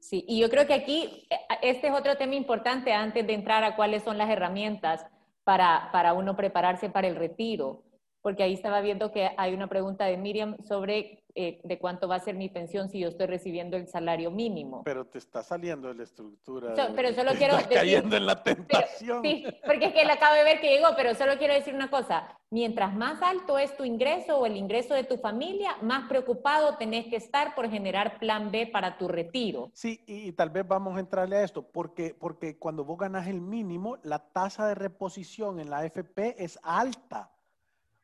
sí. 0.00 0.24
Y 0.26 0.40
yo 0.40 0.48
creo 0.48 0.66
que 0.66 0.74
aquí 0.74 1.26
eh, 1.30 1.36
este 1.62 1.88
es 1.88 1.94
otro 1.94 2.16
tema 2.16 2.34
importante 2.34 2.92
antes 2.92 3.26
de 3.26 3.34
entrar 3.34 3.64
a 3.64 3.76
cuáles 3.76 4.02
son 4.02 4.16
las 4.18 4.30
herramientas 4.30 5.04
para, 5.44 5.90
para 5.92 6.14
uno 6.14 6.36
prepararse 6.36 6.90
para 6.90 7.08
el 7.08 7.16
retiro. 7.16 7.84
Porque 8.22 8.42
ahí 8.42 8.54
estaba 8.54 8.80
viendo 8.80 9.12
que 9.12 9.30
hay 9.36 9.54
una 9.54 9.68
pregunta 9.68 10.04
de 10.06 10.16
Miriam 10.16 10.56
sobre 10.64 11.24
eh, 11.34 11.60
de 11.62 11.78
cuánto 11.78 12.08
va 12.08 12.16
a 12.16 12.18
ser 12.18 12.34
mi 12.34 12.48
pensión 12.48 12.88
si 12.88 12.98
yo 12.98 13.08
estoy 13.08 13.26
recibiendo 13.26 13.76
el 13.76 13.86
salario 13.86 14.32
mínimo. 14.32 14.82
Pero 14.84 15.06
te 15.06 15.18
está 15.18 15.42
saliendo 15.44 15.86
de 15.86 15.94
la 15.94 16.02
estructura. 16.02 16.74
pero 16.96 17.12
solo 17.12 17.30
quiero 17.38 17.56
estás 17.56 17.78
cayendo 17.78 18.16
en 18.16 18.26
la 18.26 18.42
tentación. 18.42 19.22
sí, 19.22 19.44
porque 19.64 19.86
es 19.86 19.94
que 19.94 20.04
le 20.04 20.12
acabo 20.12 20.34
de 20.34 20.42
ver 20.42 20.60
que 20.60 20.68
llegó, 20.68 20.88
pero 20.96 21.14
solo 21.14 21.38
quiero 21.38 21.54
decir 21.54 21.74
una 21.74 21.90
cosa. 21.90 22.36
Mientras 22.50 22.92
más 22.92 23.22
alto 23.22 23.56
es 23.56 23.76
tu 23.76 23.84
ingreso 23.84 24.38
o 24.38 24.46
el 24.46 24.56
ingreso 24.56 24.94
de 24.94 25.04
tu 25.04 25.16
familia, 25.18 25.76
más 25.80 26.08
preocupado 26.08 26.76
tenés 26.76 27.06
que 27.06 27.16
estar 27.16 27.54
por 27.54 27.70
generar 27.70 28.18
plan 28.18 28.50
B 28.50 28.66
para 28.66 28.98
tu 28.98 29.06
retiro. 29.06 29.70
Sí, 29.74 30.02
y, 30.08 30.32
tal 30.32 30.50
vez 30.50 30.66
vamos 30.66 30.96
a 30.96 31.00
entrarle 31.00 31.36
a 31.36 31.44
esto, 31.44 31.62
porque, 31.62 32.16
porque 32.18 32.58
cuando 32.58 32.84
vos 32.84 32.98
ganas 32.98 33.28
el 33.28 33.40
mínimo, 33.40 33.98
la 34.02 34.18
tasa 34.18 34.66
de 34.66 34.74
reposición 34.74 35.60
en 35.60 35.70
la 35.70 35.78
AFP 35.78 36.42
es 36.42 36.58
alta. 36.64 37.30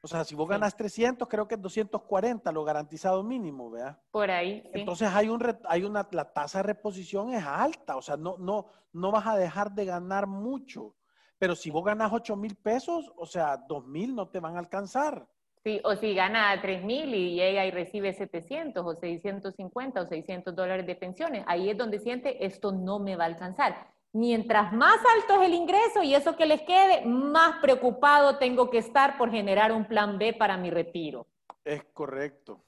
O 0.04 0.06
sea, 0.06 0.22
si 0.22 0.34
vos 0.34 0.46
ganas 0.46 0.76
300, 0.76 1.26
creo 1.26 1.48
que 1.48 1.54
es 1.54 1.62
240 1.62 2.52
lo 2.52 2.62
garantizado 2.62 3.22
mínimo, 3.22 3.70
¿verdad? 3.70 3.98
Por 4.10 4.30
ahí. 4.30 4.60
Sí. 4.64 4.80
Entonces 4.80 5.08
hay 5.08 5.30
un 5.30 5.40
hay 5.66 5.82
una 5.82 6.06
la 6.10 6.30
tasa 6.30 6.58
de 6.58 6.64
reposición 6.64 7.32
es 7.32 7.42
alta, 7.42 7.96
o 7.96 8.02
sea, 8.02 8.14
no 8.18 8.36
no 8.36 8.66
no 8.92 9.10
vas 9.10 9.26
a 9.26 9.34
dejar 9.34 9.72
de 9.72 9.86
ganar 9.86 10.26
mucho. 10.26 10.94
Pero 11.38 11.54
si 11.56 11.70
vos 11.70 11.82
ganas 11.82 12.12
8 12.12 12.36
mil 12.36 12.54
pesos, 12.54 13.10
o 13.16 13.24
sea, 13.24 13.56
2 13.56 13.86
mil 13.86 14.14
no 14.14 14.28
te 14.28 14.40
van 14.40 14.56
a 14.56 14.58
alcanzar. 14.58 15.26
Sí, 15.64 15.80
o 15.82 15.96
si 15.96 16.14
gana 16.14 16.60
3 16.60 16.84
mil 16.84 17.14
y 17.14 17.36
llega 17.36 17.64
y 17.64 17.70
recibe 17.70 18.12
700 18.12 18.84
o 18.84 18.94
650 18.96 20.02
o 20.02 20.04
600 20.04 20.54
dólares 20.54 20.86
de 20.86 20.96
pensiones, 20.96 21.44
ahí 21.46 21.70
es 21.70 21.78
donde 21.78 21.98
siente 21.98 22.44
esto 22.44 22.72
no 22.72 22.98
me 22.98 23.16
va 23.16 23.24
a 23.24 23.28
alcanzar. 23.28 23.93
Mientras 24.14 24.72
más 24.72 24.98
alto 25.16 25.42
es 25.42 25.48
el 25.48 25.54
ingreso 25.54 26.04
y 26.04 26.14
eso 26.14 26.36
que 26.36 26.46
les 26.46 26.62
quede, 26.62 27.04
más 27.04 27.56
preocupado 27.60 28.38
tengo 28.38 28.70
que 28.70 28.78
estar 28.78 29.18
por 29.18 29.28
generar 29.32 29.72
un 29.72 29.86
plan 29.86 30.18
B 30.18 30.32
para 30.32 30.56
mi 30.56 30.70
retiro. 30.70 31.26
Es 31.64 31.82
correcto. 31.92 32.64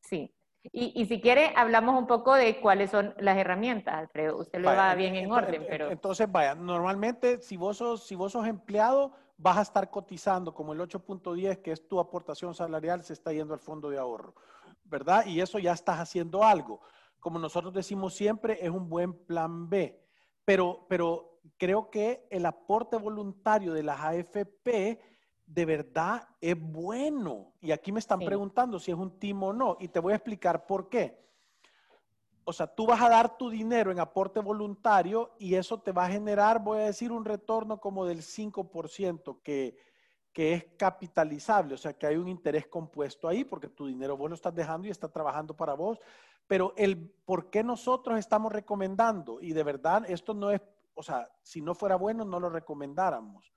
Sí. 0.00 0.34
Y, 0.72 1.04
si 1.04 1.20
quiere, 1.20 1.52
hablamos 1.56 1.98
un 1.98 2.06
poco 2.06 2.34
de 2.34 2.58
cuáles 2.62 2.90
son 2.90 3.14
las 3.18 3.36
herramientas, 3.36 3.96
Alfredo. 3.96 4.38
Usted 4.38 4.60
lo 4.60 4.68
va 4.68 4.94
bien 4.94 5.14
en 5.14 5.30
orden, 5.30 5.66
pero... 5.68 5.90
Entonces, 5.90 6.30
vaya, 6.30 6.54
normalmente 6.54 7.42
si 7.42 7.58
vos, 7.58 7.76
sos, 7.76 8.06
si 8.06 8.14
vos 8.14 8.32
sos 8.32 8.46
empleado, 8.46 9.12
vas 9.36 9.58
a 9.58 9.62
estar 9.62 9.90
cotizando 9.90 10.54
como 10.54 10.72
el 10.72 10.80
8.10, 10.80 11.60
que 11.60 11.72
es 11.72 11.86
tu 11.86 12.00
aportación 12.00 12.54
salarial, 12.54 13.04
se 13.04 13.12
está 13.12 13.30
yendo 13.30 13.52
al 13.52 13.60
fondo 13.60 13.90
de 13.90 13.98
ahorro, 13.98 14.34
¿verdad? 14.84 15.26
Y 15.26 15.42
eso 15.42 15.58
ya 15.58 15.72
estás 15.72 15.98
haciendo 15.98 16.42
algo. 16.42 16.80
Como 17.20 17.38
nosotros 17.38 17.74
decimos 17.74 18.14
siempre, 18.14 18.58
es 18.62 18.70
un 18.70 18.88
buen 18.88 19.12
plan 19.12 19.68
B 19.68 20.07
pero, 20.48 20.86
pero 20.88 21.40
creo 21.58 21.90
que 21.90 22.26
el 22.30 22.46
aporte 22.46 22.96
voluntario 22.96 23.74
de 23.74 23.82
las 23.82 24.00
AFP 24.00 24.98
de 25.44 25.64
verdad 25.66 26.26
es 26.40 26.58
bueno. 26.58 27.52
Y 27.60 27.70
aquí 27.70 27.92
me 27.92 27.98
están 27.98 28.20
preguntando 28.20 28.78
si 28.78 28.90
es 28.90 28.96
un 28.96 29.18
timo 29.18 29.48
o 29.48 29.52
no. 29.52 29.76
Y 29.78 29.88
te 29.88 30.00
voy 30.00 30.14
a 30.14 30.16
explicar 30.16 30.64
por 30.64 30.88
qué. 30.88 31.22
O 32.44 32.52
sea, 32.54 32.66
tú 32.66 32.86
vas 32.86 33.02
a 33.02 33.10
dar 33.10 33.36
tu 33.36 33.50
dinero 33.50 33.92
en 33.92 34.00
aporte 34.00 34.40
voluntario 34.40 35.34
y 35.38 35.54
eso 35.54 35.82
te 35.82 35.92
va 35.92 36.06
a 36.06 36.10
generar, 36.10 36.64
voy 36.64 36.78
a 36.78 36.84
decir, 36.84 37.12
un 37.12 37.26
retorno 37.26 37.78
como 37.78 38.06
del 38.06 38.22
5%, 38.22 39.42
que, 39.42 39.76
que 40.38 40.52
es 40.52 40.66
capitalizable. 40.76 41.74
O 41.74 41.76
sea, 41.76 41.94
que 41.94 42.06
hay 42.06 42.14
un 42.14 42.28
interés 42.28 42.68
compuesto 42.68 43.26
ahí 43.26 43.42
porque 43.42 43.66
tu 43.66 43.88
dinero 43.88 44.16
vos 44.16 44.30
lo 44.30 44.36
estás 44.36 44.54
dejando 44.54 44.86
y 44.86 44.90
está 44.92 45.08
trabajando 45.08 45.56
para 45.56 45.74
vos. 45.74 45.98
Pero 46.46 46.74
el 46.76 47.10
por 47.24 47.50
qué 47.50 47.64
nosotros 47.64 48.16
estamos 48.20 48.52
recomendando, 48.52 49.40
y 49.40 49.52
de 49.52 49.64
verdad 49.64 50.08
esto 50.08 50.34
no 50.34 50.52
es, 50.52 50.60
o 50.94 51.02
sea, 51.02 51.28
si 51.42 51.60
no 51.60 51.74
fuera 51.74 51.96
bueno 51.96 52.24
no 52.24 52.38
lo 52.38 52.50
recomendáramos, 52.50 53.52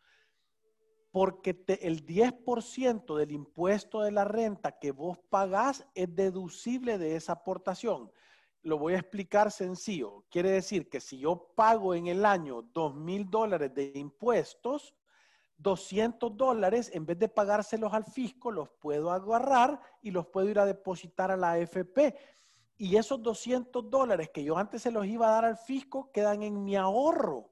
porque 1.11 1.63
el 1.67 2.03
10% 2.03 3.15
del 3.15 3.31
impuesto 3.31 4.01
de 4.01 4.11
la 4.11 4.25
renta 4.25 4.79
que 4.79 4.91
vos 4.91 5.19
pagás 5.29 5.87
es 5.93 6.15
deducible 6.15 6.97
de 6.97 7.15
esa 7.15 7.33
aportación. 7.33 8.11
Lo 8.63 8.79
voy 8.79 8.95
a 8.95 8.99
explicar 9.01 9.51
sencillo. 9.51 10.23
Quiere 10.31 10.49
decir 10.49 10.89
que 10.89 10.99
si 10.99 11.19
yo 11.19 11.51
pago 11.55 11.93
en 11.93 12.07
el 12.07 12.25
año 12.25 12.63
2 12.63 12.95
mil 12.95 13.29
dólares 13.29 13.71
de 13.71 13.91
impuestos, 13.93 14.95
200 15.61 16.35
dólares, 16.35 16.91
en 16.93 17.05
vez 17.05 17.19
de 17.19 17.27
pagárselos 17.27 17.93
al 17.93 18.05
fisco, 18.05 18.51
los 18.51 18.69
puedo 18.69 19.11
agarrar 19.11 19.79
y 20.01 20.11
los 20.11 20.27
puedo 20.27 20.49
ir 20.49 20.59
a 20.59 20.65
depositar 20.65 21.31
a 21.31 21.37
la 21.37 21.51
AFP 21.51 22.15
y 22.81 22.95
esos 22.95 23.21
200 23.21 23.91
dólares 23.91 24.31
que 24.33 24.43
yo 24.43 24.57
antes 24.57 24.81
se 24.81 24.89
los 24.89 25.05
iba 25.05 25.27
a 25.27 25.33
dar 25.33 25.45
al 25.45 25.57
fisco 25.57 26.11
quedan 26.11 26.41
en 26.41 26.63
mi 26.63 26.75
ahorro. 26.75 27.51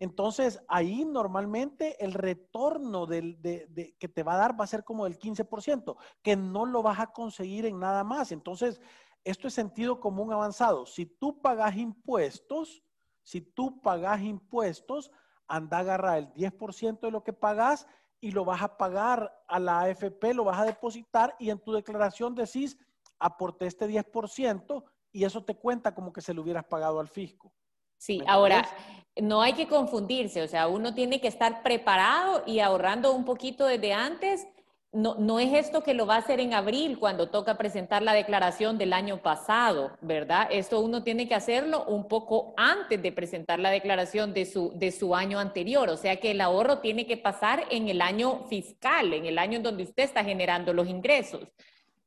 Entonces, 0.00 0.60
ahí 0.66 1.04
normalmente 1.04 2.04
el 2.04 2.12
retorno 2.12 3.06
de, 3.06 3.94
que 4.00 4.08
te 4.08 4.24
va 4.24 4.34
a 4.34 4.38
dar 4.38 4.60
va 4.60 4.64
a 4.64 4.66
ser 4.66 4.82
como 4.82 5.04
del 5.04 5.16
15%, 5.16 5.96
que 6.22 6.34
no 6.34 6.66
lo 6.66 6.82
vas 6.82 6.98
a 6.98 7.12
conseguir 7.12 7.66
en 7.66 7.78
nada 7.78 8.02
más. 8.02 8.32
Entonces, 8.32 8.80
esto 9.22 9.46
es 9.46 9.54
sentido 9.54 10.00
común 10.00 10.32
avanzado. 10.32 10.86
Si 10.86 11.06
tú 11.06 11.40
pagas 11.40 11.76
impuestos, 11.76 12.82
si 13.22 13.42
tú 13.42 13.80
pagas 13.80 14.22
impuestos, 14.22 15.12
anda 15.52 15.76
a 15.76 15.80
agarrar 15.80 16.18
el 16.18 16.32
10% 16.32 17.00
de 17.00 17.10
lo 17.10 17.22
que 17.22 17.34
pagas 17.34 17.86
y 18.22 18.30
lo 18.30 18.46
vas 18.46 18.62
a 18.62 18.78
pagar 18.78 19.44
a 19.46 19.60
la 19.60 19.80
AFP, 19.80 20.32
lo 20.32 20.44
vas 20.44 20.58
a 20.58 20.64
depositar 20.64 21.36
y 21.38 21.50
en 21.50 21.58
tu 21.58 21.72
declaración 21.72 22.34
decís, 22.34 22.78
aporté 23.18 23.66
este 23.66 23.86
10% 23.86 24.82
y 25.12 25.24
eso 25.24 25.44
te 25.44 25.54
cuenta 25.54 25.94
como 25.94 26.10
que 26.10 26.22
se 26.22 26.32
lo 26.32 26.40
hubieras 26.40 26.64
pagado 26.64 27.00
al 27.00 27.08
fisco. 27.08 27.52
Sí, 27.98 28.22
ahora, 28.26 28.66
no 29.20 29.42
hay 29.42 29.52
que 29.52 29.68
confundirse, 29.68 30.40
o 30.40 30.48
sea, 30.48 30.68
uno 30.68 30.94
tiene 30.94 31.20
que 31.20 31.28
estar 31.28 31.62
preparado 31.62 32.44
y 32.46 32.60
ahorrando 32.60 33.12
un 33.12 33.26
poquito 33.26 33.66
desde 33.66 33.92
antes. 33.92 34.48
No, 34.92 35.14
no 35.14 35.40
es 35.40 35.54
esto 35.54 35.82
que 35.82 35.94
lo 35.94 36.06
va 36.06 36.16
a 36.16 36.18
hacer 36.18 36.38
en 36.38 36.52
abril 36.52 36.98
cuando 36.98 37.30
toca 37.30 37.56
presentar 37.56 38.02
la 38.02 38.12
declaración 38.12 38.76
del 38.76 38.92
año 38.92 39.22
pasado, 39.22 39.96
¿verdad? 40.02 40.48
Esto 40.50 40.80
uno 40.80 41.02
tiene 41.02 41.26
que 41.26 41.34
hacerlo 41.34 41.84
un 41.86 42.08
poco 42.08 42.52
antes 42.58 43.02
de 43.02 43.10
presentar 43.10 43.58
la 43.58 43.70
declaración 43.70 44.34
de 44.34 44.44
su, 44.44 44.70
de 44.74 44.92
su 44.92 45.16
año 45.16 45.38
anterior, 45.38 45.88
o 45.88 45.96
sea 45.96 46.16
que 46.16 46.32
el 46.32 46.42
ahorro 46.42 46.80
tiene 46.80 47.06
que 47.06 47.16
pasar 47.16 47.64
en 47.70 47.88
el 47.88 48.02
año 48.02 48.44
fiscal, 48.48 49.14
en 49.14 49.24
el 49.24 49.38
año 49.38 49.56
en 49.56 49.62
donde 49.62 49.84
usted 49.84 50.02
está 50.02 50.22
generando 50.22 50.74
los 50.74 50.86
ingresos 50.86 51.48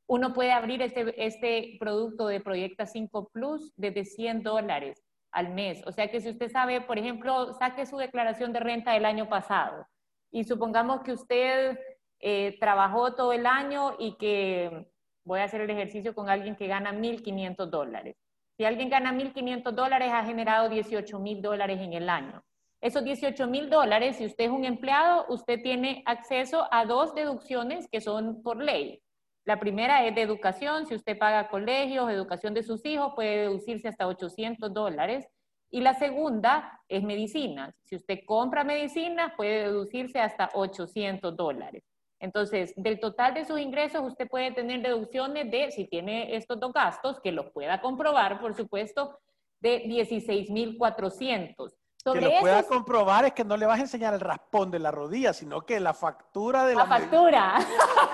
uno 0.06 0.32
puede 0.32 0.52
abrir 0.52 0.82
este, 0.82 1.14
este 1.24 1.76
producto 1.80 2.28
de 2.28 2.40
Proyecta 2.40 2.86
5 2.86 3.30
Plus 3.32 3.72
desde 3.76 4.04
100 4.04 4.42
dólares 4.42 5.04
al 5.32 5.50
mes. 5.50 5.82
O 5.86 5.92
sea 5.92 6.10
que 6.10 6.20
si 6.20 6.30
usted 6.30 6.50
sabe, 6.50 6.80
por 6.80 6.98
ejemplo, 6.98 7.52
saque 7.54 7.86
su 7.86 7.96
declaración 7.96 8.52
de 8.52 8.60
renta 8.60 8.92
del 8.92 9.04
año 9.04 9.28
pasado 9.28 9.86
y 10.30 10.44
supongamos 10.44 11.02
que 11.02 11.12
usted 11.12 11.78
eh, 12.20 12.56
trabajó 12.60 13.14
todo 13.14 13.32
el 13.32 13.46
año 13.46 13.94
y 13.98 14.16
que 14.16 14.88
voy 15.24 15.40
a 15.40 15.44
hacer 15.44 15.60
el 15.60 15.70
ejercicio 15.70 16.14
con 16.14 16.28
alguien 16.28 16.56
que 16.56 16.66
gana 16.66 16.92
1.500 16.92 17.66
dólares. 17.66 18.16
Si 18.56 18.64
alguien 18.64 18.88
gana 18.88 19.12
1.500 19.12 19.72
dólares, 19.72 20.10
ha 20.12 20.24
generado 20.24 20.70
18.000 20.70 21.40
dólares 21.42 21.80
en 21.80 21.92
el 21.92 22.08
año. 22.08 22.42
Esos 22.80 23.02
18.000 23.02 23.68
dólares, 23.68 24.16
si 24.16 24.26
usted 24.26 24.44
es 24.44 24.50
un 24.50 24.64
empleado, 24.64 25.26
usted 25.28 25.60
tiene 25.62 26.02
acceso 26.06 26.66
a 26.70 26.84
dos 26.86 27.14
deducciones 27.14 27.88
que 27.88 28.00
son 28.00 28.42
por 28.42 28.62
ley. 28.62 29.02
La 29.44 29.60
primera 29.60 30.06
es 30.06 30.14
de 30.14 30.22
educación, 30.22 30.86
si 30.86 30.94
usted 30.94 31.18
paga 31.18 31.48
colegios, 31.48 32.10
educación 32.10 32.54
de 32.54 32.62
sus 32.62 32.84
hijos, 32.84 33.12
puede 33.14 33.42
deducirse 33.42 33.88
hasta 33.88 34.06
800 34.06 34.72
dólares. 34.72 35.26
Y 35.70 35.80
la 35.80 35.94
segunda 35.94 36.80
es 36.88 37.02
medicinas. 37.02 37.74
Si 37.84 37.96
usted 37.96 38.20
compra 38.24 38.64
medicinas, 38.64 39.32
puede 39.36 39.64
deducirse 39.64 40.20
hasta 40.20 40.50
800 40.54 41.36
dólares. 41.36 41.82
Entonces, 42.18 42.72
del 42.76 42.98
total 42.98 43.34
de 43.34 43.44
sus 43.44 43.60
ingresos, 43.60 44.02
usted 44.02 44.28
puede 44.28 44.52
tener 44.52 44.82
deducciones 44.82 45.50
de, 45.50 45.70
si 45.70 45.86
tiene 45.86 46.34
estos 46.36 46.58
dos 46.58 46.72
gastos, 46.72 47.20
que 47.20 47.32
los 47.32 47.50
pueda 47.52 47.80
comprobar, 47.80 48.40
por 48.40 48.54
supuesto, 48.54 49.18
de 49.60 49.80
16,400 49.80 51.76
que 52.12 52.20
lo 52.20 52.40
pueda 52.40 52.62
comprobar 52.62 53.24
es 53.24 53.32
que 53.32 53.44
no 53.44 53.56
le 53.56 53.66
vas 53.66 53.78
a 53.78 53.82
enseñar 53.82 54.14
el 54.14 54.20
raspón 54.20 54.70
de 54.70 54.78
la 54.78 54.90
rodilla, 54.90 55.32
sino 55.32 55.62
que 55.62 55.80
la 55.80 55.94
factura 55.94 56.64
de 56.64 56.74
la... 56.74 56.82
La 56.82 56.86
factura. 56.86 57.58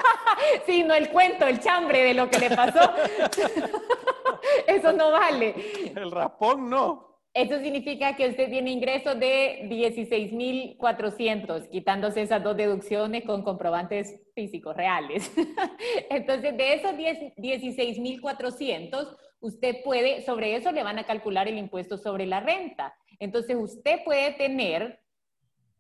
sí, 0.67 0.83
no 0.83 0.95
el 0.95 1.11
cuento, 1.11 1.47
el 1.47 1.61
chambre 1.61 2.03
de 2.05 2.15
lo 2.15 2.29
que 2.31 2.39
le 2.39 2.57
pasó. 2.57 2.81
Eso 4.67 4.93
no 4.93 5.11
vale. 5.11 5.93
El 5.95 6.11
raspón 6.11 6.69
no. 6.71 7.12
Eso 7.35 7.59
significa 7.61 8.15
que 8.15 8.29
usted 8.29 8.51
tiene 8.51 8.71
ingresos 8.71 9.19
de 9.19 9.67
16,400, 9.71 11.69
quitándose 11.69 12.21
esas 12.23 12.43
dos 12.43 12.57
deducciones 12.57 13.25
con 13.25 13.43
comprobantes 13.43 14.21
físicos 14.35 14.77
reales. 14.77 15.33
Entonces, 16.11 16.55
de 16.57 16.75
esos 16.75 16.93
16,400, 17.37 19.17
usted 19.41 19.77
puede, 19.83 20.23
sobre 20.23 20.57
eso 20.57 20.73
le 20.73 20.83
van 20.83 20.99
a 20.99 21.07
calcular 21.07 21.49
el 21.49 21.59
impuesto 21.59 21.97
sobre 21.97 22.27
la 22.27 22.41
renta. 22.41 22.95
Entonces 23.19 23.57
usted 23.57 24.03
puede 24.05 24.33
tener 24.33 24.99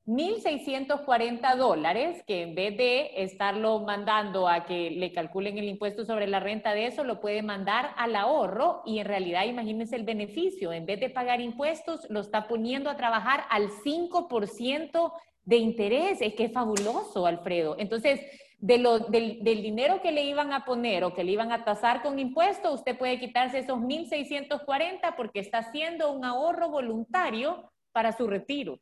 1.640 0.06 1.56
dólares, 1.56 2.24
que 2.26 2.42
en 2.42 2.56
vez 2.56 2.76
de 2.76 3.22
estarlo 3.22 3.80
mandando 3.80 4.48
a 4.48 4.64
que 4.64 4.90
le 4.90 5.12
calculen 5.12 5.58
el 5.58 5.68
impuesto 5.68 6.04
sobre 6.04 6.26
la 6.26 6.40
renta 6.40 6.74
de 6.74 6.86
eso, 6.86 7.04
lo 7.04 7.20
puede 7.20 7.42
mandar 7.42 7.94
al 7.96 8.16
ahorro 8.16 8.82
y 8.84 8.98
en 8.98 9.06
realidad 9.06 9.44
imagínense 9.44 9.94
el 9.94 10.04
beneficio, 10.04 10.72
en 10.72 10.86
vez 10.86 10.98
de 10.98 11.08
pagar 11.08 11.40
impuestos, 11.40 12.06
lo 12.10 12.20
está 12.20 12.48
poniendo 12.48 12.90
a 12.90 12.96
trabajar 12.96 13.44
al 13.48 13.68
5% 13.70 15.12
de 15.44 15.56
interés. 15.56 16.20
Es 16.20 16.34
que 16.34 16.46
es 16.46 16.52
fabuloso, 16.52 17.24
Alfredo. 17.26 17.76
Entonces, 17.78 18.20
de 18.58 18.78
lo, 18.78 18.98
del, 18.98 19.42
del, 19.44 19.62
dinero 19.62 20.00
que 20.02 20.12
le 20.12 20.24
iban 20.24 20.52
a 20.52 20.64
poner 20.64 21.04
o 21.04 21.14
que 21.14 21.24
le 21.24 21.32
iban 21.32 21.52
a 21.52 21.64
tasar 21.64 22.02
con 22.02 22.18
impuestos, 22.18 22.74
usted 22.74 22.98
puede 22.98 23.20
quitarse 23.20 23.58
esos 23.58 23.78
1.640 23.78 25.14
porque 25.16 25.40
está 25.40 25.58
haciendo 25.58 26.12
un 26.12 26.24
ahorro 26.24 26.70
voluntario 26.70 27.70
para 27.92 28.12
su 28.12 28.26
retiro. 28.26 28.80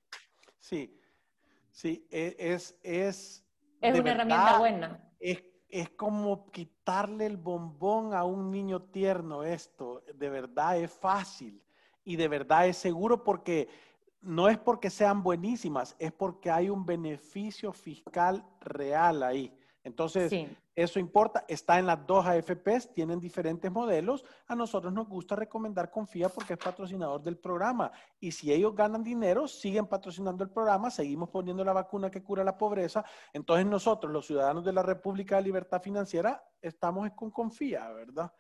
Sí, 0.59 1.00
sí, 1.81 2.07
e, 2.11 2.37
es... 2.39 2.79
Es, 2.83 3.45
es 3.81 3.99
una 3.99 4.11
herramienta 4.11 4.59
buena. 4.59 5.11
Es, 5.19 5.43
es 5.69 5.91
como 5.91 6.51
quitarle 6.51 7.27
el 7.27 7.37
bombón 7.37 8.13
a 8.15 8.25
un 8.25 8.51
niño 8.51 8.83
tierno 8.83 9.43
esto. 9.43 10.03
De 10.15 10.29
verdad 10.29 10.79
es 10.79 10.91
fácil 10.91 11.63
y 12.05 12.17
de 12.17 12.29
verdad 12.29 12.67
es 12.67 12.77
seguro 12.77 13.25
porque 13.25 13.69
no 14.21 14.49
es 14.49 14.59
porque 14.59 14.91
sean 14.91 15.23
buenísimas, 15.23 15.97
es 15.99 16.13
porque 16.13 16.51
hay 16.51 16.69
un 16.69 16.85
beneficio 16.85 17.73
fiscal 17.73 18.45
real 18.61 19.23
ahí. 19.23 19.55
Entonces, 19.83 20.31
eso 20.83 20.99
importa. 20.99 21.45
Está 21.49 21.79
en 21.79 21.87
las 21.87 22.07
dos 22.07 22.27
AFPs, 22.27 22.93
tienen 22.95 23.21
diferentes 23.21 23.71
modelos. 23.71 24.25
A 24.47 24.55
nosotros 24.55 24.93
nos 24.93 25.09
gusta 25.09 25.37
recomendar 25.37 25.91
Confía 25.91 26.29
porque 26.29 26.55
es 26.55 26.59
patrocinador 26.59 27.23
del 27.23 27.37
programa. 27.37 27.91
Y 28.19 28.33
si 28.33 28.53
ellos 28.53 28.75
ganan 28.75 29.03
dinero, 29.03 29.47
siguen 29.47 29.87
patrocinando 29.87 30.43
el 30.43 30.51
programa, 30.51 30.91
seguimos 30.91 31.29
poniendo 31.29 31.65
la 31.65 31.73
vacuna 31.73 32.11
que 32.11 32.23
cura 32.23 32.45
la 32.45 32.57
pobreza. 32.57 33.05
Entonces, 33.33 33.67
nosotros, 33.67 34.13
los 34.13 34.27
ciudadanos 34.27 34.65
de 34.65 34.73
la 34.73 34.83
República 34.83 35.37
de 35.37 35.43
Libertad 35.43 35.83
Financiera, 35.83 36.43
estamos 36.63 37.11
con 37.13 37.31
Confía, 37.31 37.89
¿verdad? 37.91 38.33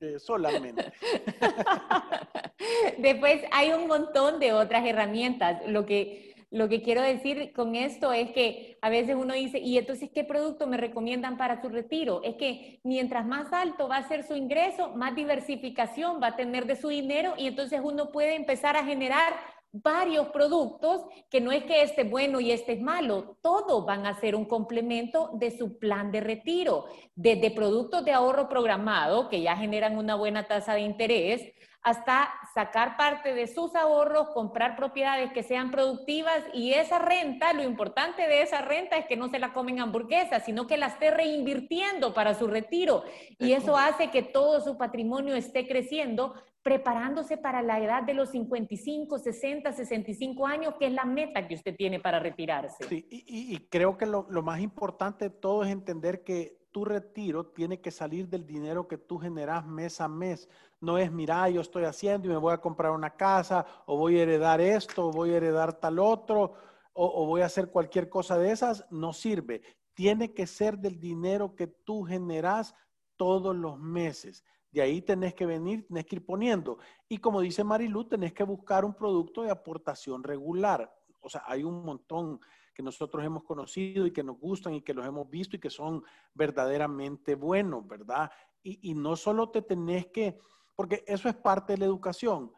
Eh, 0.00 0.18
solamente. 0.18 0.92
Después 2.98 3.42
hay 3.50 3.72
un 3.72 3.88
montón 3.88 4.38
de 4.38 4.52
otras 4.52 4.86
herramientas. 4.86 5.60
Lo 5.66 5.84
que, 5.84 6.35
lo 6.56 6.70
que 6.70 6.80
quiero 6.80 7.02
decir 7.02 7.52
con 7.52 7.76
esto 7.76 8.14
es 8.14 8.30
que 8.30 8.78
a 8.80 8.88
veces 8.88 9.14
uno 9.14 9.34
dice, 9.34 9.58
¿y 9.58 9.76
entonces 9.76 10.08
qué 10.12 10.24
producto 10.24 10.66
me 10.66 10.78
recomiendan 10.78 11.36
para 11.36 11.60
su 11.60 11.68
retiro? 11.68 12.22
Es 12.24 12.36
que 12.36 12.80
mientras 12.82 13.26
más 13.26 13.52
alto 13.52 13.88
va 13.88 13.98
a 13.98 14.08
ser 14.08 14.22
su 14.26 14.34
ingreso, 14.34 14.94
más 14.96 15.14
diversificación 15.14 16.18
va 16.22 16.28
a 16.28 16.36
tener 16.36 16.64
de 16.64 16.76
su 16.76 16.88
dinero 16.88 17.34
y 17.36 17.46
entonces 17.48 17.82
uno 17.84 18.10
puede 18.10 18.36
empezar 18.36 18.74
a 18.74 18.84
generar 18.84 19.34
varios 19.70 20.28
productos, 20.28 21.02
que 21.28 21.42
no 21.42 21.52
es 21.52 21.64
que 21.64 21.82
este 21.82 22.02
es 22.02 22.10
bueno 22.10 22.40
y 22.40 22.50
este 22.50 22.72
es 22.72 22.80
malo, 22.80 23.36
todos 23.42 23.84
van 23.84 24.06
a 24.06 24.18
ser 24.18 24.34
un 24.34 24.46
complemento 24.46 25.32
de 25.34 25.50
su 25.50 25.78
plan 25.78 26.10
de 26.10 26.20
retiro, 26.20 26.86
desde 27.14 27.50
productos 27.50 28.02
de 28.02 28.12
ahorro 28.12 28.48
programado, 28.48 29.28
que 29.28 29.42
ya 29.42 29.56
generan 29.56 29.98
una 29.98 30.14
buena 30.14 30.46
tasa 30.46 30.72
de 30.72 30.80
interés, 30.80 31.52
hasta 31.86 32.28
sacar 32.52 32.96
parte 32.96 33.32
de 33.32 33.46
sus 33.46 33.76
ahorros, 33.76 34.30
comprar 34.30 34.74
propiedades 34.74 35.32
que 35.32 35.44
sean 35.44 35.70
productivas 35.70 36.42
y 36.52 36.72
esa 36.72 36.98
renta, 36.98 37.52
lo 37.52 37.62
importante 37.62 38.26
de 38.26 38.42
esa 38.42 38.60
renta 38.60 38.96
es 38.96 39.06
que 39.06 39.16
no 39.16 39.28
se 39.28 39.38
la 39.38 39.52
comen 39.52 39.78
hamburguesas, 39.78 40.44
sino 40.44 40.66
que 40.66 40.78
la 40.78 40.88
esté 40.88 41.12
reinvirtiendo 41.12 42.12
para 42.12 42.34
su 42.34 42.48
retiro. 42.48 43.04
Y 43.38 43.52
eso 43.52 43.76
hace 43.76 44.10
que 44.10 44.24
todo 44.24 44.60
su 44.60 44.76
patrimonio 44.76 45.36
esté 45.36 45.68
creciendo, 45.68 46.34
preparándose 46.60 47.36
para 47.36 47.62
la 47.62 47.78
edad 47.78 48.02
de 48.02 48.14
los 48.14 48.30
55, 48.30 49.20
60, 49.20 49.72
65 49.72 50.44
años, 50.44 50.74
que 50.80 50.86
es 50.86 50.92
la 50.92 51.04
meta 51.04 51.46
que 51.46 51.54
usted 51.54 51.76
tiene 51.76 52.00
para 52.00 52.18
retirarse. 52.18 52.82
Sí, 52.88 53.06
y, 53.08 53.58
creo 53.68 53.96
que 53.96 54.06
lo, 54.06 54.26
lo 54.28 54.42
más 54.42 54.58
importante 54.58 55.26
de 55.26 55.30
todo 55.30 55.62
es 55.62 55.70
entender 55.70 56.24
que 56.24 56.65
tu 56.76 56.84
retiro 56.84 57.46
tiene 57.46 57.80
que 57.80 57.90
salir 57.90 58.28
del 58.28 58.44
dinero 58.44 58.86
que 58.86 58.98
tú 58.98 59.16
generas 59.16 59.64
mes 59.64 59.98
a 59.98 60.08
mes. 60.08 60.46
No 60.78 60.98
es, 60.98 61.10
mira, 61.10 61.48
yo 61.48 61.62
estoy 61.62 61.84
haciendo 61.84 62.28
y 62.28 62.30
me 62.30 62.36
voy 62.36 62.52
a 62.52 62.60
comprar 62.60 62.92
una 62.92 63.16
casa, 63.16 63.64
o 63.86 63.96
voy 63.96 64.18
a 64.18 64.24
heredar 64.24 64.60
esto, 64.60 65.06
o 65.06 65.10
voy 65.10 65.30
a 65.30 65.38
heredar 65.38 65.80
tal 65.80 65.98
otro, 65.98 66.52
o, 66.92 67.24
voy 67.24 67.40
a 67.40 67.46
hacer 67.46 67.70
cualquier 67.70 68.10
cosa 68.10 68.36
de 68.36 68.52
esas. 68.52 68.84
No 68.90 69.14
sirve. 69.14 69.62
Tiene 69.94 70.34
que 70.34 70.46
ser 70.46 70.76
del 70.76 71.00
dinero 71.00 71.56
que 71.56 71.66
tú 71.66 72.02
generas 72.02 72.74
todos 73.16 73.56
los 73.56 73.78
meses. 73.78 74.44
De 74.70 74.82
ahí 74.82 75.00
tenés 75.00 75.32
que 75.32 75.46
venir, 75.46 75.86
tenés 75.86 76.04
que 76.04 76.16
ir 76.16 76.26
poniendo. 76.26 76.76
Y 77.08 77.16
como 77.16 77.40
dice 77.40 77.64
Marilu, 77.64 78.04
tenés 78.04 78.34
que 78.34 78.44
buscar 78.44 78.84
un 78.84 78.92
producto 78.92 79.40
de 79.40 79.50
aportación 79.50 80.22
regular. 80.22 80.94
O 81.22 81.30
sea, 81.30 81.42
hay 81.46 81.64
un 81.64 81.82
montón 81.86 82.38
que 82.76 82.82
nosotros 82.82 83.24
hemos 83.24 83.42
conocido 83.42 84.06
y 84.06 84.12
que 84.12 84.22
nos 84.22 84.38
gustan 84.38 84.74
y 84.74 84.82
que 84.82 84.92
los 84.92 85.06
hemos 85.06 85.30
visto 85.30 85.56
y 85.56 85.58
que 85.58 85.70
son 85.70 86.04
verdaderamente 86.34 87.34
buenos, 87.34 87.88
¿verdad? 87.88 88.30
Y, 88.62 88.92
no 88.94 89.16
solo 89.16 89.48
te 89.48 89.62
tenés 89.62 90.08
que, 90.08 90.38
porque 90.74 91.02
eso 91.06 91.28
es 91.30 91.36
parte 91.36 91.72
de 91.72 91.78
la 91.78 91.86
educación, 91.86 92.52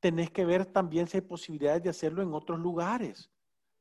tenés 0.00 0.30
que 0.30 0.44
ver 0.44 0.66
también 0.66 1.06
si 1.06 1.16
hay 1.16 1.22
posibilidades 1.22 1.82
de 1.82 1.88
hacerlo 1.88 2.22
en 2.22 2.34
otros 2.34 2.58
lugares, 2.58 3.30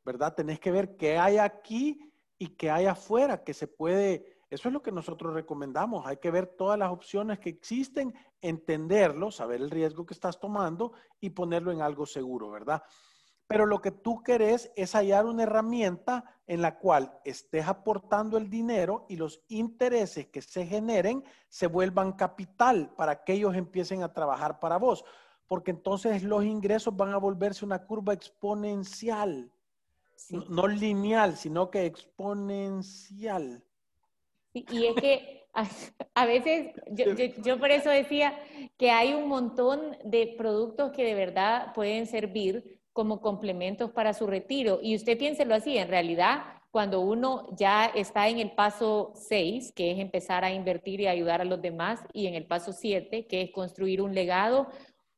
¿verdad? 0.05 0.33
Tenés 0.33 0.61
que 0.61 0.71
ver 0.71 0.95
qué 0.95 1.17
hay 1.17 1.37
aquí 1.37 2.13
y 2.37 2.55
qué 2.55 2.71
hay 2.71 2.85
afuera, 2.85 3.43
que 3.43 3.53
se 3.53 3.67
puede, 3.67 4.37
eso 4.49 4.69
es 4.69 4.73
lo 4.73 4.81
que 4.81 4.91
nosotros 4.93 5.33
recomendamos, 5.33 6.07
hay 6.07 6.17
que 6.17 6.31
ver 6.31 6.47
todas 6.55 6.79
las 6.79 6.91
opciones 6.91 7.39
que 7.39 7.49
existen, 7.49 8.13
entenderlo, 8.39 9.31
saber 9.31 9.59
el 9.59 9.69
riesgo 9.69 10.05
que 10.05 10.13
estás 10.13 10.39
tomando 10.39 10.93
y 11.19 11.31
ponerlo 11.31 11.73
en 11.73 11.81
algo 11.81 12.05
seguro, 12.05 12.51
¿verdad? 12.51 12.83
Pero 13.53 13.67
lo 13.67 13.83
que 13.83 13.91
tú 13.91 14.23
querés 14.23 14.71
es 14.75 14.95
hallar 14.95 15.27
una 15.27 15.43
herramienta 15.43 16.25
en 16.47 16.63
la 16.63 16.79
cual 16.79 17.19
estés 17.23 17.67
aportando 17.67 18.35
el 18.35 18.49
dinero 18.49 19.05
y 19.07 19.15
los 19.15 19.43
intereses 19.47 20.25
que 20.25 20.41
se 20.41 20.65
generen 20.65 21.23
se 21.49 21.67
vuelvan 21.67 22.13
capital 22.13 22.91
para 22.97 23.23
que 23.23 23.33
ellos 23.33 23.55
empiecen 23.55 24.01
a 24.01 24.11
trabajar 24.11 24.59
para 24.59 24.77
vos. 24.77 25.05
Porque 25.45 25.69
entonces 25.69 26.23
los 26.23 26.43
ingresos 26.43 26.97
van 26.97 27.13
a 27.13 27.17
volverse 27.17 27.63
una 27.63 27.85
curva 27.85 28.13
exponencial. 28.13 29.51
No, 30.49 30.67
lineal, 30.67 31.37
sino 31.37 31.69
que 31.69 31.85
exponencial. 31.85 33.63
Y, 34.53 34.87
es 34.87 34.95
que 34.95 35.45
a, 36.15 36.25
veces, 36.25 36.73
yo, 36.89 37.13
yo, 37.13 37.59
por 37.59 37.69
eso 37.69 37.91
decía 37.91 38.33
que 38.79 38.89
hay 38.89 39.13
un 39.13 39.27
montón 39.27 39.95
de 40.03 40.33
productos 40.39 40.91
que 40.91 41.03
de 41.03 41.13
verdad 41.13 41.71
pueden 41.75 42.07
servir 42.07 42.81
como 42.93 43.19
complementos 43.19 43.91
para 43.91 44.13
su 44.13 44.27
retiro. 44.27 44.79
Y 44.81 44.95
usted 44.95 45.17
piénselo 45.17 45.55
así, 45.55 45.77
en 45.77 45.89
realidad, 45.89 46.43
cuando 46.71 47.01
uno 47.01 47.47
ya 47.55 47.85
está 47.85 48.29
en 48.29 48.39
el 48.39 48.51
paso 48.51 49.11
6, 49.15 49.73
que 49.75 49.91
es 49.91 49.99
empezar 49.99 50.43
a 50.43 50.53
invertir 50.53 51.01
y 51.01 51.07
ayudar 51.07 51.41
a 51.41 51.45
los 51.45 51.61
demás, 51.61 51.99
y 52.13 52.27
en 52.27 52.35
el 52.35 52.45
paso 52.45 52.71
7, 52.71 53.27
que 53.27 53.41
es 53.41 53.51
construir 53.51 54.01
un 54.01 54.15
legado, 54.15 54.69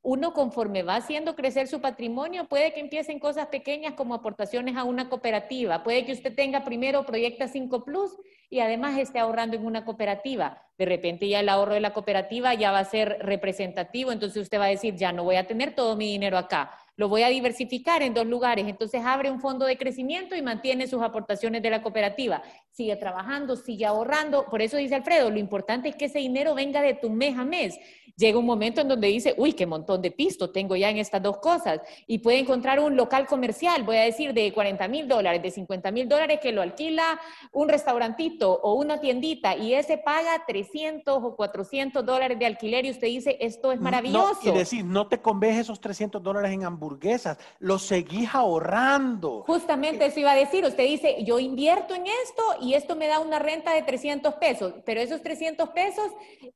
uno 0.05 0.33
conforme 0.33 0.83
va 0.83 0.97
haciendo 0.97 1.35
crecer 1.35 1.67
su 1.67 1.81
patrimonio, 1.81 2.47
puede 2.47 2.73
que 2.73 2.79
empiecen 2.79 3.19
cosas 3.19 3.47
pequeñas 3.47 3.93
como 3.93 4.13
aportaciones 4.13 4.77
a 4.77 4.83
una 4.83 5.09
cooperativa, 5.09 5.83
puede 5.83 6.05
que 6.05 6.11
usted 6.11 6.35
tenga 6.35 6.63
primero 6.63 7.05
Proyecta 7.07 7.47
5 7.47 7.83
Plus 7.83 8.15
y 8.51 8.59
además 8.59 8.99
esté 8.99 9.17
ahorrando 9.17 9.55
en 9.55 9.65
una 9.65 9.83
cooperativa. 9.83 10.61
De 10.77 10.85
repente 10.85 11.27
ya 11.27 11.39
el 11.39 11.49
ahorro 11.49 11.73
de 11.73 11.79
la 11.79 11.93
cooperativa 11.93 12.53
ya 12.53 12.71
va 12.71 12.79
a 12.79 12.85
ser 12.85 13.17
representativo, 13.21 14.11
entonces 14.11 14.43
usted 14.43 14.59
va 14.59 14.65
a 14.65 14.69
decir, 14.69 14.95
ya 14.95 15.11
no 15.11 15.23
voy 15.23 15.37
a 15.37 15.47
tener 15.47 15.73
todo 15.73 15.95
mi 15.95 16.11
dinero 16.11 16.37
acá, 16.37 16.77
lo 16.97 17.09
voy 17.09 17.23
a 17.23 17.29
diversificar 17.29 18.01
en 18.01 18.13
dos 18.13 18.25
lugares. 18.25 18.67
Entonces 18.67 19.01
abre 19.03 19.29
un 19.29 19.39
fondo 19.39 19.65
de 19.65 19.77
crecimiento 19.77 20.35
y 20.35 20.41
mantiene 20.41 20.87
sus 20.87 21.01
aportaciones 21.01 21.61
de 21.61 21.69
la 21.69 21.81
cooperativa. 21.81 22.41
Sigue 22.71 22.95
trabajando, 22.95 23.55
sigue 23.55 23.85
ahorrando. 23.85 24.45
Por 24.45 24.61
eso 24.61 24.77
dice 24.77 24.95
Alfredo, 24.95 25.29
lo 25.29 25.39
importante 25.39 25.89
es 25.89 25.95
que 25.95 26.05
ese 26.05 26.19
dinero 26.19 26.55
venga 26.55 26.81
de 26.81 26.93
tu 26.93 27.09
mes 27.09 27.37
a 27.37 27.45
mes 27.45 27.79
llega 28.17 28.39
un 28.39 28.45
momento 28.45 28.81
en 28.81 28.87
donde 28.87 29.07
dice, 29.07 29.33
uy, 29.37 29.53
qué 29.53 29.65
montón 29.65 30.01
de 30.01 30.11
pisto 30.11 30.51
tengo 30.51 30.75
ya 30.75 30.89
en 30.89 30.97
estas 30.97 31.21
dos 31.21 31.37
cosas. 31.37 31.81
Y 32.07 32.19
puede 32.19 32.39
encontrar 32.39 32.79
un 32.79 32.95
local 32.95 33.25
comercial, 33.27 33.83
voy 33.83 33.97
a 33.97 34.01
decir, 34.01 34.33
de 34.33 34.53
40 34.53 34.87
mil 34.87 35.07
dólares, 35.07 35.41
de 35.41 35.51
50 35.51 35.91
mil 35.91 36.07
dólares, 36.07 36.39
que 36.41 36.51
lo 36.51 36.61
alquila 36.61 37.19
un 37.51 37.69
restaurantito 37.69 38.51
o 38.51 38.73
una 38.75 38.99
tiendita 38.99 39.55
y 39.55 39.73
ese 39.73 39.97
paga 39.97 40.43
300 40.47 41.19
o 41.21 41.35
400 41.35 42.05
dólares 42.05 42.39
de 42.39 42.45
alquiler 42.45 42.85
y 42.85 42.91
usted 42.91 43.07
dice, 43.07 43.37
esto 43.39 43.71
es 43.71 43.79
maravilloso. 43.79 44.39
y 44.43 44.51
decir, 44.51 44.85
no 44.85 45.07
te 45.07 45.21
conves 45.21 45.57
esos 45.57 45.79
300 45.79 46.21
dólares 46.21 46.51
en 46.51 46.63
hamburguesas, 46.85 47.37
los 47.59 47.81
seguís 47.81 48.33
ahorrando. 48.33 49.43
Justamente 49.47 50.05
eso 50.05 50.19
iba 50.19 50.31
a 50.31 50.35
decir, 50.35 50.63
usted 50.63 50.83
dice, 50.85 51.23
yo 51.23 51.39
invierto 51.39 51.95
en 51.95 52.05
esto 52.05 52.43
y 52.61 52.75
esto 52.75 52.95
me 52.95 53.07
da 53.07 53.19
una 53.19 53.39
renta 53.39 53.73
de 53.73 53.81
300 53.81 54.35
pesos, 54.35 54.73
pero 54.85 55.01
esos 55.01 55.21
300 55.21 55.69
pesos, 55.69 56.11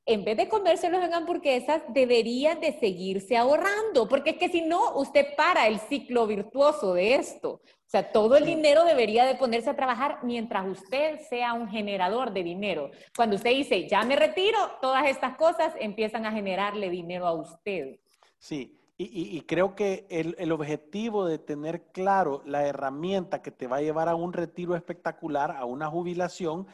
en 0.06 0.24
vez 0.24 0.36
de 0.36 0.48
comérselos 0.48 1.04
en 1.04 1.12
hamburguesas, 1.12 1.40
esas 1.56 1.82
deberían 1.88 2.60
de 2.60 2.78
seguirse 2.78 3.36
ahorrando, 3.36 4.08
porque 4.08 4.30
es 4.30 4.36
que 4.36 4.48
si 4.48 4.62
no, 4.62 4.94
usted 4.94 5.34
para 5.36 5.66
el 5.66 5.78
ciclo 5.78 6.26
virtuoso 6.26 6.94
de 6.94 7.14
esto. 7.14 7.60
O 7.62 7.90
sea, 7.90 8.12
todo 8.12 8.36
el 8.36 8.44
dinero 8.44 8.84
debería 8.84 9.24
de 9.24 9.34
ponerse 9.34 9.68
a 9.68 9.74
trabajar 9.74 10.20
mientras 10.22 10.66
usted 10.66 11.18
sea 11.28 11.54
un 11.54 11.68
generador 11.68 12.32
de 12.32 12.44
dinero. 12.44 12.90
Cuando 13.16 13.36
usted 13.36 13.50
dice, 13.50 13.88
ya 13.88 14.04
me 14.04 14.14
retiro, 14.14 14.58
todas 14.80 15.06
estas 15.06 15.36
cosas 15.36 15.74
empiezan 15.80 16.24
a 16.24 16.30
generarle 16.30 16.88
dinero 16.88 17.26
a 17.26 17.32
usted. 17.32 17.98
Sí, 18.38 18.79
y, 19.02 19.40
creo 19.42 19.74
que 19.74 20.06
el, 20.10 20.36
el, 20.38 20.52
objetivo 20.52 21.24
de 21.24 21.38
tener 21.38 21.84
claro 21.92 22.42
la 22.44 22.66
herramienta 22.66 23.40
que 23.40 23.50
te 23.50 23.66
va 23.66 23.78
a 23.78 23.80
llevar 23.80 24.10
a 24.10 24.14
un 24.14 24.34
retiro 24.34 24.76
espectacular, 24.76 25.52
a 25.52 25.64
una 25.64 25.88
jubilación, 25.88 26.66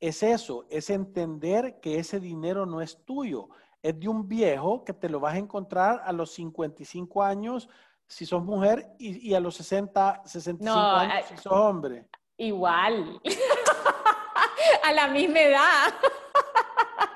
es 0.00 0.24
eso, 0.24 0.66
es 0.70 0.90
entender 0.90 1.78
que 1.80 2.00
ese 2.00 2.18
dinero 2.18 2.66
no 2.66 2.80
es 2.80 3.04
tuyo, 3.04 3.48
es 3.80 3.98
de 3.98 4.08
un 4.08 4.28
viejo 4.28 4.84
que 4.84 4.92
te 4.92 5.08
lo 5.08 5.20
vas 5.20 5.34
a 5.34 5.38
encontrar 5.38 6.02
a 6.04 6.12
los 6.12 6.32
55 6.32 7.22
años 7.22 7.68
si 8.08 8.26
sos 8.26 8.42
mujer 8.42 8.88
y, 8.98 9.34
a 9.34 9.40
los 9.40 9.54
60, 9.56 10.22
65 10.24 10.76
años 10.76 11.26
si 11.28 11.36
sos 11.36 11.52
hombre. 11.52 12.08
Igual. 12.38 13.20
a 14.82 14.92
la 14.92 15.08
misma 15.08 15.40
edad. 15.40 15.94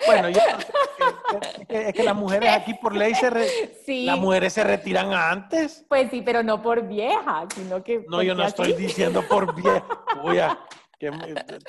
Bueno, 0.07 0.29
yo, 0.29 0.40
es, 1.40 1.66
que, 1.66 1.88
es 1.88 1.95
que 1.95 2.03
las 2.03 2.14
mujeres 2.16 2.51
aquí 2.51 2.75
por 2.75 2.95
ley 2.95 3.14
se 3.14 3.31
Sí. 3.85 4.05
las 4.07 4.18
mujeres 4.18 4.53
se 4.53 4.64
retiran 4.64 5.12
antes. 5.12 5.85
Pues 5.88 6.11
sí, 6.11 6.23
pero 6.23 6.42
no 6.42 6.62
por 6.62 6.87
vieja, 6.87 7.47
sino 7.55 7.83
que... 7.83 8.05
No, 8.09 8.23
yo 8.23 8.35
no 8.35 8.45
estoy 8.45 8.73
diciendo 8.75 9.23
por 9.29 9.55
vieja. 9.55 9.85
Uy, 10.23 10.38
que, 10.99 11.11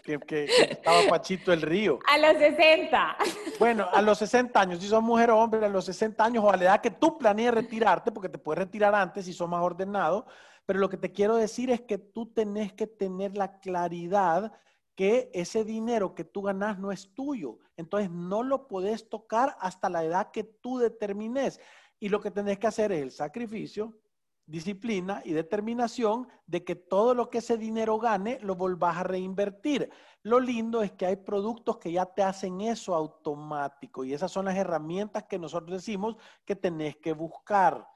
que- 0.03 0.19
que- 0.19 0.19
que 0.19 0.45
estaba 0.71 0.99
Pachito 1.09 1.51
el 1.51 1.61
Río. 1.63 1.97
A 2.11 2.17
los 2.19 2.33
60. 2.37 3.17
Bueno, 3.59 3.87
a 3.91 4.01
los 4.01 4.19
60 4.19 4.59
años, 4.61 4.79
si 4.79 4.87
sos 4.87 5.01
mujer 5.01 5.31
o 5.31 5.39
hombre, 5.39 5.65
a 5.65 5.69
los 5.69 5.85
60 5.85 6.23
años 6.23 6.43
o 6.43 6.51
a 6.51 6.57
la 6.57 6.63
edad 6.65 6.81
que 6.81 6.91
tú 6.91 7.17
planees 7.17 7.51
retirarte, 7.53 8.11
porque 8.11 8.29
te 8.29 8.37
puedes 8.37 8.59
retirar 8.59 8.93
antes 8.93 9.25
si 9.25 9.33
sos 9.33 9.49
más 9.49 9.61
ordenado, 9.63 10.27
pero 10.67 10.77
lo 10.79 10.87
que 10.87 10.97
te 10.97 11.11
quiero 11.11 11.35
decir 11.35 11.71
es 11.71 11.81
que 11.81 11.97
tú 11.97 12.31
tenés 12.31 12.73
que 12.73 12.85
tener 12.85 13.35
la 13.35 13.59
claridad 13.59 14.51
que 14.95 15.31
ese 15.33 15.63
dinero 15.63 16.13
que 16.13 16.23
tú 16.23 16.43
ganas 16.43 16.79
no 16.79 16.91
es 16.91 17.13
tuyo. 17.13 17.59
Entonces 17.77 18.11
no 18.11 18.43
lo 18.43 18.67
podés 18.67 19.09
tocar 19.09 19.55
hasta 19.59 19.89
la 19.89 20.03
edad 20.03 20.31
que 20.31 20.43
tú 20.43 20.77
determines. 20.77 21.59
Y 21.99 22.09
lo 22.09 22.19
que 22.19 22.31
tenés 22.31 22.59
que 22.59 22.67
hacer 22.67 22.91
es 22.91 23.01
el 23.01 23.11
sacrificio, 23.11 23.97
disciplina 24.45 25.21
y 25.23 25.33
determinación 25.33 26.27
de 26.45 26.63
que 26.63 26.75
todo 26.75 27.15
lo 27.15 27.29
que 27.29 27.37
ese 27.39 27.57
dinero 27.57 27.97
gane 27.97 28.39
lo 28.41 28.55
volvás 28.55 28.97
a 28.97 29.03
reinvertir. 29.03 29.89
Lo 30.21 30.39
lindo 30.39 30.81
es 30.81 30.91
que 30.91 31.05
hay 31.05 31.15
productos 31.15 31.77
que 31.77 31.91
ya 31.91 32.05
te 32.05 32.21
hacen 32.21 32.61
eso 32.61 32.93
automático 32.93 34.03
y 34.03 34.13
esas 34.13 34.31
son 34.31 34.45
las 34.45 34.55
herramientas 34.55 35.23
que 35.23 35.39
nosotros 35.39 35.71
decimos 35.77 36.17
que 36.45 36.55
tenés 36.55 36.97
que 36.97 37.13
buscar. 37.13 37.87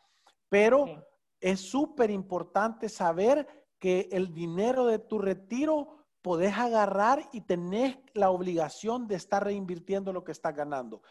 Pero 0.49 1.05
es 1.39 1.59
súper 1.59 2.09
importante 2.09 2.89
saber 2.89 3.47
que 3.77 4.09
el 4.11 4.33
dinero 4.33 4.85
de 4.85 4.99
tu 4.99 5.19
retiro 5.19 6.06
podés 6.27 6.57
agarrar 6.57 7.21
y 7.31 7.39
tenés 7.39 7.97
la 8.13 8.31
obligación 8.31 9.07
de 9.07 9.15
estar 9.15 9.45
reinvirtiendo 9.45 10.11
lo 10.11 10.25
que 10.25 10.33
estás 10.33 10.53
ganando. 10.53 11.01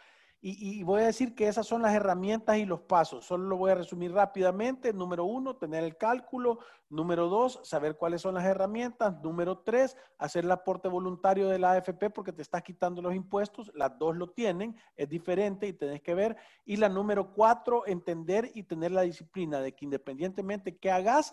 Y, 0.42 0.78
y 0.78 0.82
voy 0.82 1.00
a 1.00 1.06
decir 1.06 1.34
que 1.34 1.48
esas 1.48 1.66
son 1.66 1.80
las 1.80 1.94
herramientas 1.94 2.58
y 2.58 2.66
los 2.66 2.82
pasos. 2.82 3.24
Solo 3.24 3.48
lo 3.48 3.56
voy 3.56 3.70
a 3.70 3.76
resumir 3.76 4.12
rápidamente. 4.12 4.92
Número 4.92 5.24
uno, 5.24 5.56
tener 5.56 5.84
el 5.84 5.96
cálculo. 5.96 6.58
Número 6.90 7.28
dos, 7.28 7.60
saber 7.62 7.96
cuáles 7.96 8.20
son 8.20 8.34
las 8.34 8.44
herramientas. 8.44 9.18
Número 9.22 9.56
tres, 9.60 9.96
hacer 10.18 10.44
el 10.44 10.50
aporte 10.50 10.86
voluntario 10.86 11.48
de 11.48 11.60
la 11.60 11.72
AFP 11.72 12.10
porque 12.10 12.34
te 12.34 12.42
estás 12.42 12.62
quitando 12.62 13.00
los 13.00 13.14
impuestos. 13.14 13.72
Las 13.74 13.98
dos 13.98 14.14
lo 14.18 14.28
tienen, 14.28 14.76
es 14.96 15.08
diferente 15.08 15.66
y 15.66 15.72
tenés 15.72 16.02
que 16.02 16.14
ver. 16.14 16.36
Y 16.66 16.76
la 16.76 16.90
número 16.90 17.32
cuatro, 17.32 17.86
entender 17.86 18.50
y 18.52 18.64
tener 18.64 18.92
la 18.92 19.00
disciplina 19.00 19.62
de 19.62 19.74
que 19.74 19.86
independientemente 19.86 20.76
qué 20.76 20.90
hagas, 20.90 21.32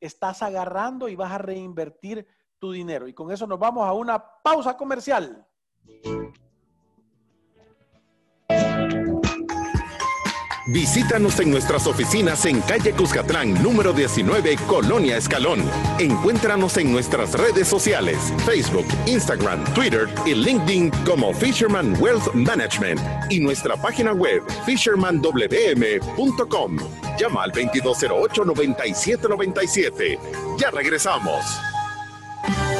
estás 0.00 0.42
agarrando 0.42 1.10
y 1.10 1.14
vas 1.14 1.32
a 1.32 1.38
reinvertir 1.38 2.26
tu 2.58 2.72
dinero. 2.72 3.08
Y 3.08 3.14
con 3.14 3.30
eso 3.30 3.46
nos 3.46 3.58
vamos 3.58 3.86
a 3.86 3.92
una 3.92 4.22
pausa 4.42 4.76
comercial. 4.76 5.46
Visítanos 10.70 11.40
en 11.40 11.50
nuestras 11.50 11.86
oficinas 11.86 12.44
en 12.44 12.60
calle 12.60 12.92
Cuscatlán, 12.92 13.54
número 13.62 13.94
19, 13.94 14.58
Colonia 14.66 15.16
Escalón. 15.16 15.64
Encuéntranos 15.98 16.76
en 16.76 16.92
nuestras 16.92 17.32
redes 17.32 17.66
sociales, 17.66 18.18
Facebook, 18.44 18.84
Instagram, 19.06 19.64
Twitter 19.72 20.06
y 20.26 20.34
LinkedIn 20.34 20.90
como 21.06 21.32
Fisherman 21.32 21.96
Wealth 21.98 22.34
Management 22.34 23.00
y 23.30 23.40
nuestra 23.40 23.80
página 23.80 24.12
web 24.12 24.42
fishermanwm.com. 24.66 26.76
Llama 27.18 27.44
al 27.44 27.52
2208-9797. 27.52 30.18
Ya 30.58 30.70
regresamos. 30.70 31.46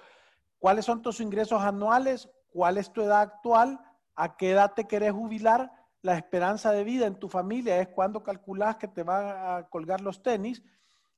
¿Cuáles 0.58 0.84
son 0.84 1.00
tus 1.00 1.20
ingresos 1.20 1.62
anuales? 1.62 2.28
¿Cuál 2.52 2.78
es 2.78 2.92
tu 2.92 3.02
edad 3.02 3.20
actual? 3.20 3.78
¿A 4.16 4.36
qué 4.36 4.50
edad 4.50 4.72
te 4.74 4.88
querés 4.88 5.12
jubilar? 5.12 5.70
La 6.02 6.16
esperanza 6.16 6.72
de 6.72 6.84
vida 6.84 7.06
en 7.06 7.16
tu 7.16 7.28
familia 7.28 7.80
es 7.80 7.88
cuando 7.88 8.22
calculas 8.22 8.76
que 8.76 8.88
te 8.88 9.02
van 9.02 9.26
a 9.26 9.68
colgar 9.68 10.00
los 10.00 10.22
tenis. 10.22 10.62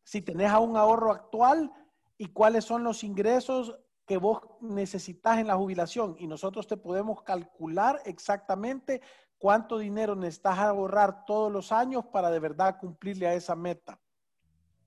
Si 0.02 0.22
tenés 0.22 0.50
a 0.50 0.58
un 0.58 0.76
ahorro 0.76 1.12
actual 1.12 1.72
y 2.18 2.26
cuáles 2.26 2.64
son 2.64 2.82
los 2.82 3.04
ingresos 3.04 3.78
que 4.06 4.16
vos 4.16 4.40
necesitas 4.60 5.38
en 5.38 5.46
la 5.46 5.56
jubilación 5.56 6.16
y 6.18 6.26
nosotros 6.26 6.66
te 6.66 6.76
podemos 6.76 7.22
calcular 7.22 8.00
exactamente 8.04 9.00
cuánto 9.38 9.78
dinero 9.78 10.16
necesitas 10.16 10.58
ahorrar 10.58 11.24
todos 11.24 11.52
los 11.52 11.72
años 11.72 12.04
para 12.06 12.30
de 12.30 12.40
verdad 12.40 12.78
cumplirle 12.78 13.26
a 13.28 13.34
esa 13.34 13.54
meta. 13.54 14.00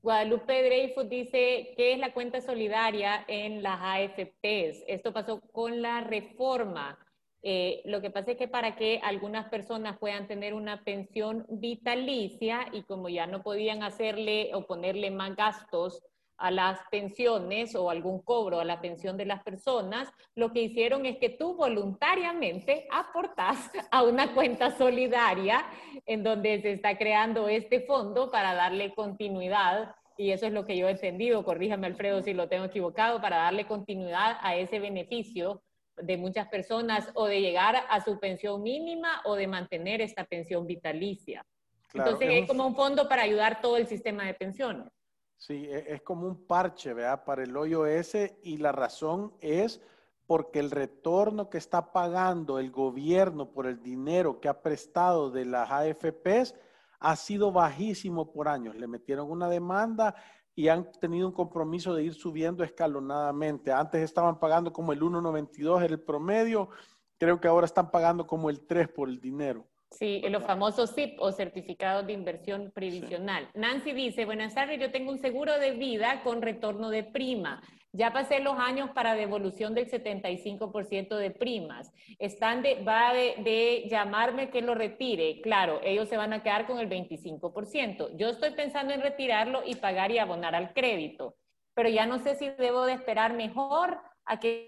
Guadalupe 0.02 0.64
Dreyfus 0.64 1.10
dice, 1.10 1.74
¿qué 1.76 1.94
es 1.94 2.00
la 2.00 2.14
cuenta 2.14 2.40
solidaria 2.40 3.26
en 3.28 3.64
las 3.64 3.80
AFPs? 3.82 4.84
Esto 4.88 5.12
pasó 5.12 5.42
con 5.52 5.82
la 5.82 6.02
reforma. 6.02 7.00
Eh, 7.48 7.84
lo 7.86 8.02
que 8.02 8.10
pasa 8.10 8.32
es 8.32 8.38
que 8.38 8.48
para 8.48 8.76
que 8.76 9.00
algunas 9.04 9.50
personas 9.50 10.00
puedan 10.00 10.28
tener 10.28 10.56
una 10.56 10.84
pensión 10.84 11.46
vitalicia 11.48 12.66
y 12.72 12.82
como 12.82 13.08
ya 13.08 13.28
no 13.28 13.44
podían 13.44 13.84
hacerle 13.84 14.50
o 14.56 14.66
ponerle 14.66 15.12
más 15.12 15.36
gastos 15.36 16.02
a 16.38 16.50
las 16.50 16.80
pensiones 16.90 17.76
o 17.76 17.92
algún 17.92 18.24
cobro 18.24 18.60
a 18.60 18.66
la 18.66 18.82
pensión 18.82 19.16
de 19.16 19.26
las 19.26 19.44
personas, 19.44 20.12
lo 20.34 20.52
que 20.52 20.64
hicieron 20.64 21.06
es 21.06 21.20
que 21.20 21.30
tú 21.30 21.56
voluntariamente 21.56 22.88
aportas 22.90 23.70
a 23.92 24.02
una 24.02 24.34
cuenta 24.34 24.76
solidaria 24.76 25.68
en 26.08 26.24
donde 26.24 26.60
se 26.64 26.72
está 26.72 26.98
creando 26.98 27.48
este 27.48 27.82
fondo 27.82 28.32
para 28.32 28.56
darle 28.56 28.92
continuidad, 28.96 29.94
y 30.18 30.32
eso 30.32 30.48
es 30.48 30.52
lo 30.52 30.66
que 30.66 30.78
yo 30.78 30.88
he 30.88 30.92
entendido, 30.92 31.46
corríjame 31.46 31.86
Alfredo 31.86 32.24
si 32.24 32.34
lo 32.34 32.50
tengo 32.50 32.66
equivocado, 32.66 33.22
para 33.22 33.38
darle 33.38 33.68
continuidad 33.68 34.38
a 34.42 34.56
ese 34.56 34.80
beneficio 34.80 35.62
de 35.98 36.18
muchas 36.18 36.48
personas 36.48 37.10
o 37.14 37.26
de 37.26 37.42
llegar 37.42 37.76
a 37.90 38.04
su 38.04 38.20
pensión 38.20 38.62
mínima 38.62 39.22
o 39.26 39.36
de 39.36 39.48
mantener 39.48 40.02
esta 40.02 40.26
pensión 40.26 40.66
vitalicia. 40.68 41.46
Entonces 41.94 42.30
es 42.32 42.48
como 42.48 42.68
un 42.68 42.76
fondo 42.76 43.08
para 43.08 43.24
ayudar 43.24 43.62
todo 43.62 43.78
el 43.78 43.88
sistema 43.88 44.26
de 44.26 44.34
pensiones. 44.34 44.92
Sí, 45.38 45.66
e, 45.66 45.94
es 45.94 46.02
como 46.02 46.28
un 46.28 46.46
parche, 46.46 46.94
¿verdad? 46.94 47.24
Para 47.24 47.44
el 47.44 47.56
hoyo 47.56 47.86
ese 47.86 48.38
y 48.44 48.58
la 48.58 48.72
razón 48.72 49.34
es 49.40 49.82
porque 50.28 50.60
el 50.60 50.72
retorno 50.72 51.50
que 51.50 51.58
está 51.58 51.92
pagando 51.92 52.60
el 52.60 52.72
gobierno 52.72 53.52
por 53.52 53.68
el 53.68 53.82
dinero 53.82 54.40
que 54.40 54.50
ha 54.50 54.62
prestado 54.62 55.30
de 55.30 55.46
las 55.46 55.70
AFPs 55.70 56.56
ha 57.00 57.16
sido 57.16 57.52
bajísimo 57.52 58.32
por 58.32 58.48
años. 58.48 58.76
Le 58.76 58.88
metieron 58.88 59.30
una 59.30 59.48
demanda 59.48 60.16
y 60.56 60.70
han 60.70 60.90
tenido 61.00 61.28
un 61.28 61.34
compromiso 61.34 61.94
de 61.94 62.06
ir 62.06 62.14
subiendo 62.14 62.64
escalonadamente. 62.64 63.72
Antes 63.72 64.02
estaban 64.02 64.40
pagando 64.40 64.72
como 64.72 64.94
el 64.94 65.02
1.92 65.02 65.84
era 65.84 65.94
el 65.94 66.00
promedio, 66.00 66.70
creo 67.18 67.40
que 67.40 67.48
ahora 67.48 67.66
están 67.66 67.92
pagando 67.92 68.26
como 68.26 68.50
el 68.50 68.66
3 68.66 68.88
por 68.88 69.10
el 69.10 69.20
dinero. 69.20 69.66
Sí, 69.92 70.22
los 70.30 70.44
famosos 70.44 70.90
SIP 70.90 71.22
o 71.22 71.32
certificados 71.32 72.06
de 72.08 72.14
inversión 72.14 72.72
previsional. 72.74 73.50
Nancy 73.54 73.94
dice, 73.94 74.26
buenas 74.26 74.54
tardes, 74.54 74.80
yo 74.80 74.92
tengo 74.92 75.12
un 75.12 75.20
seguro 75.20 75.58
de 75.58 75.72
vida 75.72 76.22
con 76.24 76.42
retorno 76.42 76.90
de 76.90 77.04
prima. 77.04 77.62
Ya 77.96 78.12
pasé 78.12 78.42
los 78.42 78.58
años 78.60 78.90
para 78.90 79.16
devolución 79.16 79.74
del 79.74 79.90
75% 79.90 81.16
de 81.16 81.32
primas. 81.32 81.94
Están 82.20 82.62
de, 82.62 82.84
va 82.84 83.14
de, 83.14 83.88
llamarme 83.90 84.50
que 84.50 84.62
lo 84.62 84.76
retire. 84.76 85.40
Claro, 85.42 85.80
ellos 85.82 86.10
se 86.10 86.18
van 86.18 86.34
a 86.34 86.44
quedar 86.44 86.68
con 86.68 86.80
el 86.80 86.90
25%. 86.90 88.18
Yo 88.18 88.28
estoy 88.28 88.52
pensando 88.52 88.94
en 88.94 89.02
retirarlo 89.02 89.62
y 89.66 89.76
pagar 89.76 90.12
y 90.12 90.18
abonar 90.18 90.56
al 90.56 90.74
crédito. 90.74 91.36
Pero 91.74 91.88
ya 91.88 92.06
no 92.06 92.20
sé 92.20 92.36
si 92.36 92.50
debo 92.50 92.86
de 92.86 92.94
esperar 92.94 93.34
mejor 93.34 93.98
a 94.26 94.40
que 94.40 94.68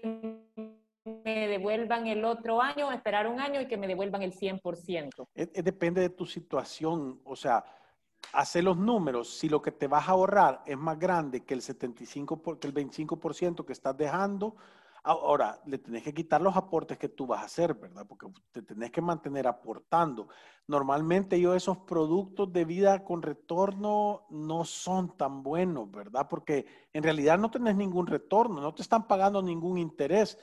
me 1.04 1.48
devuelvan 1.48 2.06
el 2.06 2.24
otro 2.24 2.62
año, 2.62 2.90
esperar 2.92 3.26
un 3.26 3.40
año 3.40 3.60
y 3.60 3.66
que 3.66 3.76
me 3.76 3.88
devuelvan 3.88 4.22
el 4.22 4.32
100%. 4.32 5.28
depende 5.34 6.00
de 6.00 6.10
tu 6.10 6.24
situación, 6.24 7.20
o 7.24 7.36
sea, 7.36 7.62
hace 8.32 8.62
los 8.62 8.76
números, 8.76 9.38
si 9.38 9.48
lo 9.48 9.62
que 9.62 9.72
te 9.72 9.86
vas 9.86 10.08
a 10.08 10.12
ahorrar 10.12 10.62
es 10.66 10.76
más 10.76 10.98
grande 10.98 11.44
que 11.44 11.54
el 11.54 11.62
75, 11.62 12.58
que 12.58 12.66
el 12.66 12.74
25% 12.74 13.64
que 13.64 13.72
estás 13.72 13.96
dejando, 13.96 14.56
ahora 15.02 15.60
le 15.64 15.78
tenés 15.78 16.02
que 16.02 16.12
quitar 16.12 16.40
los 16.40 16.56
aportes 16.56 16.98
que 16.98 17.08
tú 17.08 17.26
vas 17.26 17.40
a 17.40 17.46
hacer, 17.46 17.74
¿verdad? 17.74 18.06
Porque 18.06 18.26
te 18.52 18.62
tenés 18.62 18.90
que 18.90 19.00
mantener 19.00 19.46
aportando. 19.46 20.28
Normalmente 20.66 21.40
yo 21.40 21.54
esos 21.54 21.78
productos 21.78 22.52
de 22.52 22.64
vida 22.64 23.04
con 23.04 23.22
retorno 23.22 24.26
no 24.30 24.64
son 24.64 25.16
tan 25.16 25.42
buenos, 25.42 25.90
¿verdad? 25.90 26.26
Porque 26.28 26.66
en 26.92 27.02
realidad 27.02 27.38
no 27.38 27.50
tenés 27.50 27.76
ningún 27.76 28.06
retorno, 28.06 28.60
no 28.60 28.74
te 28.74 28.82
están 28.82 29.06
pagando 29.06 29.40
ningún 29.40 29.78
interés 29.78 30.38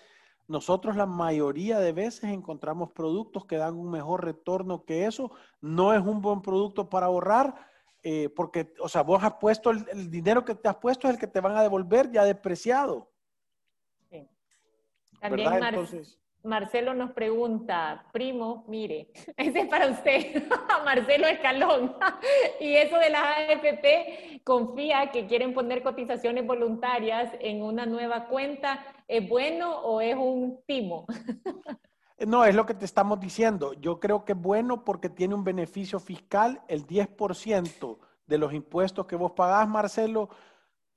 nosotros 0.48 0.96
la 0.96 1.06
mayoría 1.06 1.80
de 1.80 1.92
veces 1.92 2.26
encontramos 2.26 2.92
productos 2.92 3.46
que 3.46 3.58
dan 3.58 3.76
un 3.76 3.90
mejor 3.90 4.24
retorno 4.24 4.86
que 4.86 5.06
eso. 5.06 5.32
No 5.62 5.94
es 5.94 6.02
un 6.02 6.22
buen 6.22 6.42
producto 6.42 6.90
para 6.90 7.08
ahorrar, 7.08 7.56
eh, 8.04 8.30
porque, 8.30 8.74
o 8.80 8.88
sea, 8.88 9.02
vos 9.02 9.24
has 9.24 9.34
puesto 9.36 9.72
el, 9.72 10.12
dinero 10.12 10.46
que 10.46 10.54
te 10.54 10.70
has 10.70 10.78
puesto 10.78 11.08
es 11.08 11.16
el 11.16 11.20
que 11.20 11.28
te 11.28 11.42
van 11.42 11.56
a 11.58 11.64
devolver 11.64 12.12
ya 12.12 12.24
depreciado. 12.24 13.10
Sí. 14.10 14.30
También, 15.20 15.52
Entonces, 15.52 16.20
Marcelo 16.46 16.94
nos 16.94 17.12
pregunta, 17.12 18.06
primo, 18.14 18.64
mire, 18.68 19.10
ese 19.38 19.62
es 19.62 19.68
para 19.68 19.88
usted, 19.88 20.44
Marcelo 20.86 21.28
Escalón. 21.28 21.96
y 22.60 22.76
eso 22.76 22.98
de 22.98 23.10
la 23.10 23.32
AFP, 23.32 24.42
confía 24.44 25.10
que 25.12 25.26
quieren 25.26 25.54
poner 25.54 25.82
cotizaciones 25.82 26.46
voluntarias 26.46 27.32
en 27.40 27.64
una 27.64 27.88
nueva 27.88 28.28
cuenta. 28.28 28.86
¿Es 29.08 29.28
bueno 29.28 29.80
o 29.82 30.02
es 30.02 30.16
un 30.16 30.62
timo? 30.66 31.06
no, 32.26 32.46
es 32.46 32.56
lo 32.56 32.66
que 32.66 32.74
te 32.74 32.86
estamos 32.86 33.20
diciendo. 33.20 33.74
Yo 33.74 34.00
creo 34.00 34.26
que 34.26 34.34
es 34.34 34.42
bueno 34.42 34.84
porque 34.84 35.10
tiene 35.10 35.36
un 35.36 35.44
beneficio 35.44 36.00
fiscal. 36.00 36.62
El 36.68 36.86
10% 36.88 37.98
de 38.26 38.38
los 38.38 38.54
impuestos 38.54 39.06
que 39.06 39.16
vos 39.16 39.34
pagás, 39.34 39.68
Marcelo, 39.68 40.30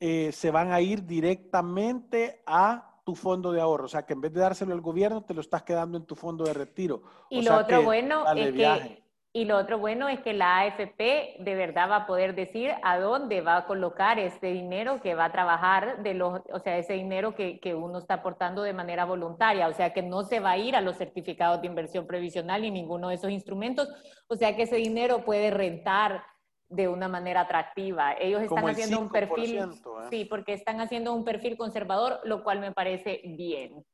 eh, 0.01 0.31
se 0.33 0.51
van 0.51 0.73
a 0.73 0.81
ir 0.81 1.05
directamente 1.05 2.42
a 2.47 3.01
tu 3.05 3.14
fondo 3.14 3.53
de 3.53 3.61
ahorro. 3.61 3.87
O 3.87 3.88
sea, 3.88 4.07
que 4.07 4.12
en 4.12 4.21
vez 4.21 4.33
de 4.33 4.40
dárselo 4.40 4.73
al 4.73 4.81
gobierno, 4.81 5.23
te 5.23 5.35
lo 5.35 5.40
estás 5.40 5.62
quedando 5.62 5.99
en 5.99 6.05
tu 6.05 6.14
fondo 6.14 6.44
de 6.44 6.55
retiro. 6.55 7.03
Y 7.31 7.42
lo 7.42 7.59
otro 7.59 7.83
bueno 7.83 8.25
es 8.35 8.53
que... 8.53 9.08
Y 9.32 9.44
lo 9.44 9.58
otro 9.58 9.78
bueno 9.78 10.08
es 10.08 10.20
que 10.20 10.32
la 10.32 10.60
AFP 10.60 11.36
de 11.38 11.54
verdad 11.54 11.90
va 11.90 11.96
a 11.96 12.06
poder 12.06 12.34
decir 12.34 12.72
a 12.82 12.98
dónde 12.98 13.42
va 13.42 13.58
a 13.58 13.66
colocar 13.66 14.18
este 14.18 14.48
dinero 14.48 15.00
que 15.02 15.14
va 15.14 15.26
a 15.26 15.32
trabajar 15.32 16.02
de 16.02 16.14
los, 16.14 16.40
o 16.50 16.58
sea, 16.60 16.78
ese 16.78 16.94
dinero 16.94 17.34
que, 17.34 17.60
que, 17.60 17.74
uno 17.74 17.98
está 17.98 18.14
aportando 18.14 18.62
de 18.62 18.72
manera 18.72 19.04
voluntaria, 19.04 19.68
o 19.68 19.74
sea, 19.74 19.92
que 19.92 20.02
no 20.02 20.22
se 20.24 20.40
va 20.40 20.52
a 20.52 20.58
ir 20.58 20.74
a 20.74 20.80
los 20.80 20.96
certificados 20.96 21.60
de 21.60 21.66
inversión 21.66 22.06
previsional 22.06 22.62
ni 22.62 22.70
ninguno 22.70 23.10
de 23.10 23.16
esos 23.16 23.30
instrumentos, 23.30 23.88
o 24.28 24.34
sea, 24.34 24.56
que 24.56 24.62
ese 24.62 24.76
dinero 24.76 25.24
puede 25.24 25.50
rentar 25.50 26.24
de 26.68 26.88
una 26.88 27.08
manera 27.08 27.42
atractiva. 27.42 28.14
Ellos 28.18 28.42
están 28.42 28.66
haciendo 28.66 29.00
un 29.00 29.10
perfil, 29.10 29.58
¿eh? 29.58 29.66
sí, 30.10 30.24
porque 30.24 30.54
están 30.54 30.80
haciendo 30.80 31.14
un 31.14 31.24
perfil 31.24 31.56
conservador, 31.56 32.20
lo 32.24 32.42
cual 32.42 32.60
me 32.60 32.72
parece 32.72 33.20
bien. 33.24 33.84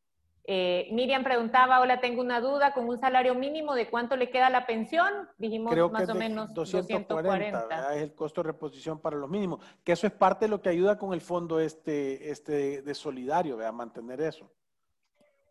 Eh, 0.46 0.88
Miriam 0.92 1.24
preguntaba, 1.24 1.80
hola, 1.80 2.00
tengo 2.00 2.20
una 2.20 2.38
duda, 2.40 2.74
con 2.74 2.86
un 2.86 2.98
salario 2.98 3.34
mínimo, 3.34 3.74
¿de 3.74 3.88
cuánto 3.88 4.14
le 4.14 4.28
queda 4.28 4.50
la 4.50 4.66
pensión? 4.66 5.28
Dijimos 5.38 5.74
más 5.90 6.08
o 6.08 6.14
menos 6.14 6.52
240. 6.52 7.94
Es 7.94 8.02
el 8.02 8.14
costo 8.14 8.42
de 8.42 8.48
reposición 8.48 8.98
para 8.98 9.16
los 9.16 9.30
mínimos, 9.30 9.64
que 9.82 9.92
eso 9.92 10.06
es 10.06 10.12
parte 10.12 10.44
de 10.44 10.50
lo 10.50 10.60
que 10.60 10.68
ayuda 10.68 10.98
con 10.98 11.14
el 11.14 11.22
fondo 11.22 11.60
este, 11.60 12.30
este 12.30 12.82
de 12.82 12.94
solidario, 12.94 13.66
a 13.66 13.72
mantener 13.72 14.20
eso. 14.20 14.50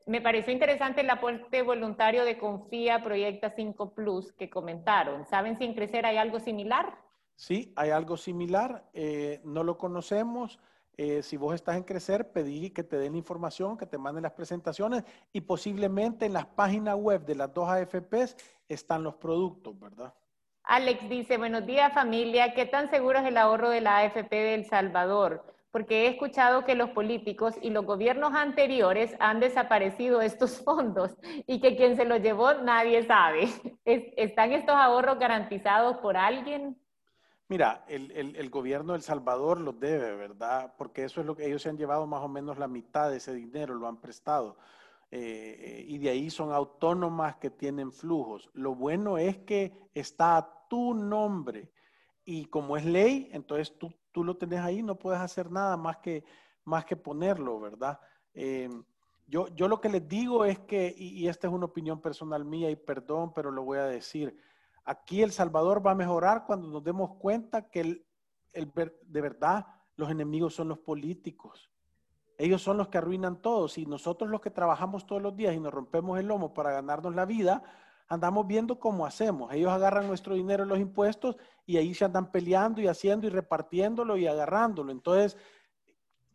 Me 0.06 0.22
pareció 0.22 0.54
interesante 0.54 1.02
el 1.02 1.10
aporte 1.10 1.64
voluntario 1.64 2.24
de 2.24 2.38
Confía 2.38 3.02
Proyecta 3.02 3.54
5 3.56 3.96
Plus 3.96 4.32
que 4.34 4.50
comentaron. 4.50 5.26
¿Saben 5.26 5.58
si 5.58 5.64
en 5.64 5.74
Crecer 5.74 6.06
hay 6.06 6.18
algo 6.18 6.40
similar? 6.40 6.98
Sí, 7.36 7.74
hay 7.76 7.90
algo 7.90 8.16
similar, 8.18 8.90
eh, 8.94 9.42
no 9.44 9.64
lo 9.64 9.78
conocemos. 9.78 10.60
Eh, 10.96 11.24
si 11.24 11.38
vos 11.38 11.56
estás 11.56 11.76
en 11.76 11.84
Crecer, 11.84 12.32
pedí 12.32 12.70
que 12.70 12.84
te 12.84 12.98
den 12.98 13.16
información, 13.16 13.78
que 13.78 13.88
te 13.88 13.98
manden 13.98 14.24
las 14.24 14.34
presentaciones 14.34 15.04
y 15.32 15.42
posiblemente 15.42 16.26
en 16.26 16.34
las 16.34 16.46
páginas 16.46 16.96
web 16.96 17.26
de 17.26 17.36
las 17.36 17.52
dos 17.52 17.68
AFPs 17.68 18.36
están 18.68 19.04
los 19.04 19.16
productos, 19.16 19.80
¿verdad? 19.80 20.14
Alex 20.64 21.10
dice, 21.10 21.38
buenos 21.38 21.66
días 21.66 21.94
familia, 21.94 22.54
¿qué 22.54 22.66
tan 22.66 22.90
seguro 22.90 23.20
es 23.20 23.26
el 23.26 23.38
ahorro 23.38 23.70
de 23.70 23.82
la 23.82 23.98
AFP 23.98 24.36
de 24.36 24.54
El 24.54 24.66
Salvador? 24.66 25.44
Porque 25.72 26.04
he 26.04 26.08
escuchado 26.10 26.64
que 26.64 26.76
los 26.76 26.92
políticos 26.92 27.56
y 27.62 27.72
los 27.72 27.86
gobiernos 27.86 28.36
anteriores 28.36 29.16
han 29.20 29.40
desaparecido 29.40 30.22
estos 30.22 30.62
fondos 30.64 31.18
y 31.48 31.60
que 31.60 31.76
quien 31.76 31.96
se 31.96 32.06
los 32.06 32.22
llevó 32.22 32.54
nadie 32.54 33.04
sabe. 33.04 33.50
¿Están 33.84 34.52
estos 34.52 34.76
ahorros 34.76 35.18
garantizados 35.18 35.98
por 35.98 36.16
alguien? 36.16 36.78
Mira, 37.50 37.84
el, 37.88 38.12
el, 38.12 38.50
gobierno 38.50 38.94
de 38.94 38.98
El 38.98 39.04
Salvador 39.04 39.60
los 39.60 39.80
debe, 39.80 40.16
¿verdad? 40.16 40.74
Porque 40.78 41.04
eso 41.04 41.22
es 41.22 41.28
lo 41.28 41.36
que 41.36 41.46
ellos 41.46 41.62
se 41.62 41.70
han 41.70 41.78
llevado 41.78 42.08
más 42.08 42.22
o 42.22 42.28
menos 42.28 42.58
la 42.58 42.68
mitad 42.68 43.10
de 43.10 43.18
ese 43.18 43.34
dinero, 43.34 43.76
lo 43.76 43.88
han 43.88 44.00
prestado. 44.00 44.58
Eh, 45.12 45.86
y 45.88 46.00
de 46.00 46.10
ahí 46.10 46.32
son 46.32 46.52
autónomas 46.52 47.36
que 47.36 47.52
tienen 47.52 47.92
flujos. 47.92 48.50
Lo 48.54 48.74
bueno 48.74 49.20
es 49.20 49.38
que 49.38 49.72
está 49.94 50.38
a 50.38 50.68
tu 50.68 50.96
nombre 50.96 51.70
y 52.26 52.46
como 52.46 52.78
es 52.78 52.86
ley, 52.86 53.30
entonces 53.32 53.78
tú, 53.78 53.94
tú 54.12 54.24
lo 54.24 54.38
tenés 54.38 54.62
ahí, 54.62 54.82
no 54.82 54.98
puedes 54.98 55.22
hacer 55.22 55.52
nada 55.52 55.78
más 55.78 55.98
que, 55.98 56.24
más 56.64 56.86
que 56.86 56.96
ponerlo, 56.96 57.60
¿verdad? 57.60 58.00
Eh, 58.34 58.70
yo, 59.28 59.48
yo 59.50 59.68
lo 59.68 59.80
que 59.80 59.90
les 59.90 60.08
digo 60.08 60.46
es 60.46 60.60
que, 60.60 60.94
y, 60.98 61.28
esta 61.28 61.48
es 61.48 61.54
una 61.54 61.66
opinión 61.66 62.02
personal 62.02 62.44
mía 62.44 62.70
y 62.70 62.76
perdón, 62.76 63.34
pero 63.34 63.52
lo 63.52 63.64
voy 63.64 63.78
a 63.78 63.86
decir, 63.86 64.36
aquí 64.86 65.22
El 65.22 65.32
Salvador 65.32 65.86
va 65.86 65.92
a 65.92 65.96
mejorar 65.96 66.46
cuando 66.46 66.68
nos 66.68 66.84
demos 66.84 67.16
cuenta 67.18 67.70
que 67.70 68.06
de 68.54 69.22
verdad 69.22 69.66
los 69.96 70.10
enemigos 70.10 70.56
son 70.56 70.70
los 70.70 70.80
políticos. 70.80 71.70
Ellos 72.38 72.62
son 72.62 72.78
los 72.78 72.88
que 72.88 72.98
arruinan 72.98 73.42
todo. 73.42 73.68
Si 73.68 73.86
nosotros 73.86 74.30
los 74.30 74.42
que 74.42 74.50
trabajamos 74.50 75.06
todos 75.06 75.22
los 75.22 75.36
días 75.36 75.54
y 75.54 75.60
nos 75.60 75.74
rompemos 75.74 76.20
el 76.20 76.28
lomo 76.28 76.54
para 76.54 76.72
ganarnos 76.72 77.14
la 77.14 77.26
vida, 77.26 77.64
andamos 78.08 78.48
viendo 78.48 78.80
cómo 78.80 79.06
hacemos. 79.06 79.54
Ellos 79.54 79.72
agarran 79.72 80.08
nuestro 80.08 80.36
dinero 80.36 80.64
en 80.64 80.70
los 80.70 80.80
impuestos 80.80 81.38
y 81.66 81.78
ahí 81.78 81.94
se 81.94 82.06
andan 82.06 82.32
peleando 82.32 82.82
y 82.82 82.88
haciendo 82.88 83.28
y 83.28 83.30
repartiéndolo 83.30 84.18
y 84.18 84.28
agarrándolo. 84.28 84.92
Entonces, 84.92 85.38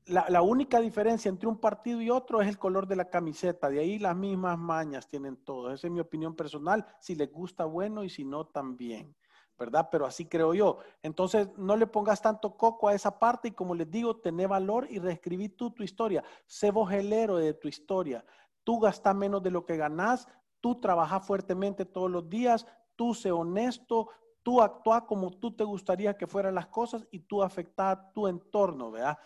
la, 0.08 0.42
única 0.42 0.80
diferencia 0.80 1.28
entre 1.28 1.48
un 1.48 1.58
partido 1.58 2.00
y 2.00 2.10
otro 2.10 2.40
es 2.40 2.48
el 2.48 2.58
color 2.58 2.86
de 2.86 2.96
la 2.96 3.10
camiseta. 3.10 3.68
De 3.68 3.80
ahí 3.80 3.98
las 3.98 4.16
mismas 4.16 4.58
mañas 4.58 5.06
tienen 5.06 5.36
todos. 5.36 5.74
Esa 5.74 5.86
es 5.86 5.92
mi 5.92 6.00
opinión 6.00 6.34
personal. 6.34 6.86
Si 7.00 7.14
les 7.14 7.30
gusta, 7.30 7.64
bueno, 7.64 8.04
y 8.04 8.10
si 8.10 8.24
no, 8.24 8.46
también. 8.46 9.14
¿Verdad? 9.58 9.88
Pero 9.90 10.06
así 10.06 10.26
creo 10.26 10.54
yo. 10.54 10.78
Entonces, 11.02 11.48
no 11.56 11.76
le 11.76 11.86
pongas 11.86 12.22
tanto 12.22 12.56
coco 12.56 12.88
a 12.88 12.94
esa 12.94 13.18
parte 13.18 13.48
y 13.48 13.52
como 13.52 13.74
les 13.74 13.90
digo, 13.90 14.16
tené 14.16 14.46
valor 14.46 14.86
y 14.88 14.98
reescribí 14.98 15.48
tú 15.48 15.72
tu 15.72 15.82
historia. 15.82 16.22
Sé 16.46 16.70
vos 16.70 16.92
el 16.92 17.12
héroe 17.12 17.42
de 17.42 17.54
tu 17.54 17.66
historia. 17.66 18.24
Tú 18.62 18.78
gastas 18.78 19.16
menos 19.16 19.42
de 19.42 19.50
lo 19.50 19.66
que 19.66 19.76
ganás, 19.76 20.28
tú 20.60 20.80
trabajas 20.80 21.26
fuertemente 21.26 21.84
todos 21.84 22.10
los 22.10 22.28
días, 22.28 22.66
tú 22.94 23.14
sé 23.14 23.32
honesto, 23.32 24.08
tú 24.42 24.62
actúa 24.62 25.06
como 25.06 25.30
tú 25.30 25.54
te 25.54 25.64
gustaría 25.64 26.16
que 26.16 26.26
fueran 26.26 26.54
las 26.54 26.68
cosas 26.68 27.06
y 27.10 27.20
tú 27.20 27.42
afecta 27.42 28.12
tu 28.14 28.26
entorno, 28.28 28.90
¿verdad? 28.90 29.18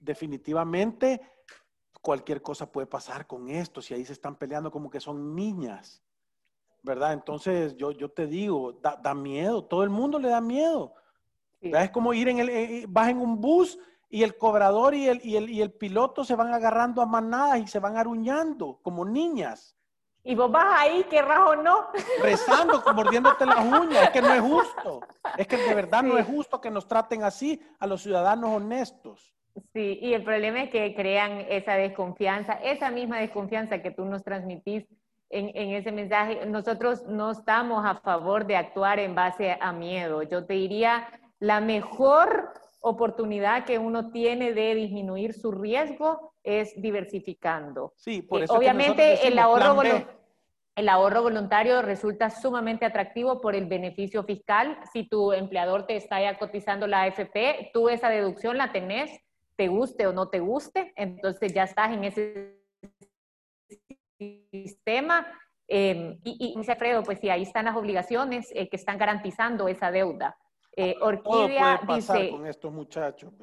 Definitivamente 0.00 1.20
cualquier 2.00 2.42
cosa 2.42 2.70
puede 2.70 2.86
pasar 2.86 3.26
con 3.26 3.48
esto, 3.48 3.82
si 3.82 3.94
ahí 3.94 4.04
se 4.04 4.14
están 4.14 4.36
peleando 4.36 4.70
como 4.70 4.90
que 4.90 5.00
son 5.00 5.34
niñas, 5.34 6.02
¿verdad? 6.82 7.12
Entonces 7.12 7.76
yo, 7.76 7.90
yo 7.92 8.10
te 8.10 8.26
digo, 8.26 8.72
da, 8.72 9.14
miedo, 9.14 9.64
todo 9.64 9.84
el 9.84 9.90
mundo 9.90 10.18
le 10.18 10.28
da 10.28 10.40
miedo. 10.40 10.94
Es 11.60 11.90
como 11.90 12.14
ir 12.14 12.28
en 12.28 12.38
el, 12.38 12.48
eh, 12.48 12.78
eh, 12.78 12.86
vas 12.88 13.10
en 13.10 13.18
un 13.18 13.38
bus 13.38 13.78
y 14.08 14.22
el 14.22 14.38
cobrador 14.38 14.94
y 14.94 15.08
el, 15.08 15.20
y 15.24 15.36
el, 15.36 15.50
y 15.50 15.60
el 15.60 15.72
piloto 15.72 16.24
se 16.24 16.34
van 16.34 16.54
agarrando 16.54 17.02
a 17.02 17.06
manadas 17.06 17.60
y 17.60 17.66
se 17.66 17.78
van 17.78 17.98
aruñando 17.98 18.80
como 18.82 19.04
niñas. 19.04 19.76
Y 20.22 20.34
vos 20.34 20.50
vas 20.50 20.80
ahí, 20.80 21.04
querrás 21.04 21.40
o 21.48 21.56
no. 21.56 21.88
Rezando, 22.22 22.82
mordiéndote 22.94 23.46
las 23.46 23.64
uñas. 23.64 24.04
Es 24.04 24.10
que 24.10 24.22
no 24.22 24.32
es 24.32 24.40
justo. 24.40 25.00
Es 25.36 25.46
que 25.46 25.56
de 25.56 25.74
verdad 25.74 26.02
no 26.02 26.18
es 26.18 26.26
justo 26.26 26.60
que 26.60 26.70
nos 26.70 26.86
traten 26.86 27.22
así 27.24 27.60
a 27.78 27.86
los 27.86 28.02
ciudadanos 28.02 28.50
honestos. 28.50 29.34
Sí, 29.72 29.98
y 30.00 30.14
el 30.14 30.24
problema 30.24 30.62
es 30.62 30.70
que 30.70 30.94
crean 30.94 31.44
esa 31.48 31.74
desconfianza, 31.74 32.54
esa 32.54 32.90
misma 32.90 33.18
desconfianza 33.18 33.82
que 33.82 33.90
tú 33.90 34.04
nos 34.04 34.22
transmitís 34.22 34.84
en, 35.28 35.50
en, 35.54 35.70
ese 35.70 35.92
mensaje. 35.92 36.46
Nosotros 36.46 37.04
no 37.06 37.30
estamos 37.32 37.84
a 37.84 37.96
favor 37.96 38.46
de 38.46 38.56
actuar 38.56 38.98
en 38.98 39.14
base 39.14 39.56
a 39.60 39.72
miedo. 39.72 40.22
Yo 40.22 40.44
te 40.46 40.54
diría, 40.54 41.08
la 41.38 41.60
mejor 41.60 42.52
oportunidad 42.80 43.64
que 43.64 43.78
uno 43.78 44.10
tiene 44.10 44.52
de 44.52 44.74
disminuir 44.74 45.34
su 45.34 45.52
riesgo 45.52 46.34
es 46.42 46.72
diversificando. 46.80 47.92
Sí, 47.96 48.22
por 48.22 48.40
eh, 48.40 48.44
eso 48.44 48.54
obviamente 48.54 49.26
el 49.26 49.38
ahorro, 49.38 49.82
el 50.74 50.88
ahorro 50.88 51.22
voluntario 51.22 51.82
resulta 51.82 52.30
sumamente 52.30 52.86
atractivo 52.86 53.40
por 53.40 53.54
el 53.54 53.66
beneficio 53.66 54.24
fiscal. 54.24 54.78
Si 54.92 55.08
tu 55.08 55.32
empleador 55.32 55.86
te 55.86 55.96
está 55.96 56.20
ya 56.20 56.38
cotizando 56.38 56.86
la 56.86 57.02
AFP, 57.02 57.70
tú 57.72 57.88
esa 57.88 58.08
deducción 58.08 58.56
la 58.56 58.72
tenés, 58.72 59.10
te 59.60 59.68
guste 59.68 60.06
o 60.06 60.12
no 60.14 60.30
te 60.30 60.40
guste, 60.40 60.90
entonces 60.96 61.52
ya 61.52 61.64
estás 61.64 61.92
en 61.92 62.04
ese 62.04 62.62
sistema. 64.50 65.26
Eh, 65.68 66.18
y, 66.24 66.54
y 66.54 66.58
dice 66.58 66.72
Alfredo, 66.72 67.02
pues 67.02 67.18
sí, 67.20 67.28
ahí 67.28 67.42
están 67.42 67.66
las 67.66 67.76
obligaciones 67.76 68.50
eh, 68.54 68.70
que 68.70 68.76
están 68.76 68.96
garantizando 68.96 69.68
esa 69.68 69.90
deuda. 69.90 70.34
Eh, 70.74 70.94
Orquídea 71.02 71.78
dice... 71.86 72.30
con 72.30 72.46
estos 72.46 72.72
muchachos. 72.72 73.34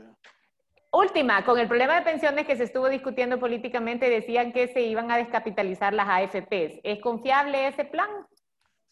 Última, 0.91 1.45
con 1.45 1.59
el 1.59 1.67
problema 1.67 1.93
de 1.97 2.01
pensiones 2.01 2.47
que 2.47 2.55
se 2.55 2.63
estuvo 2.63 2.89
discutiendo 2.89 3.37
políticamente, 3.37 4.09
decían 4.09 4.51
que 4.51 4.69
se 4.69 4.81
iban 4.81 5.11
a 5.11 5.17
descapitalizar 5.17 5.93
las 5.93 6.07
AFPs. 6.09 6.79
¿Es 6.81 6.99
confiable 6.99 7.67
ese 7.67 7.85
plan? 7.85 8.09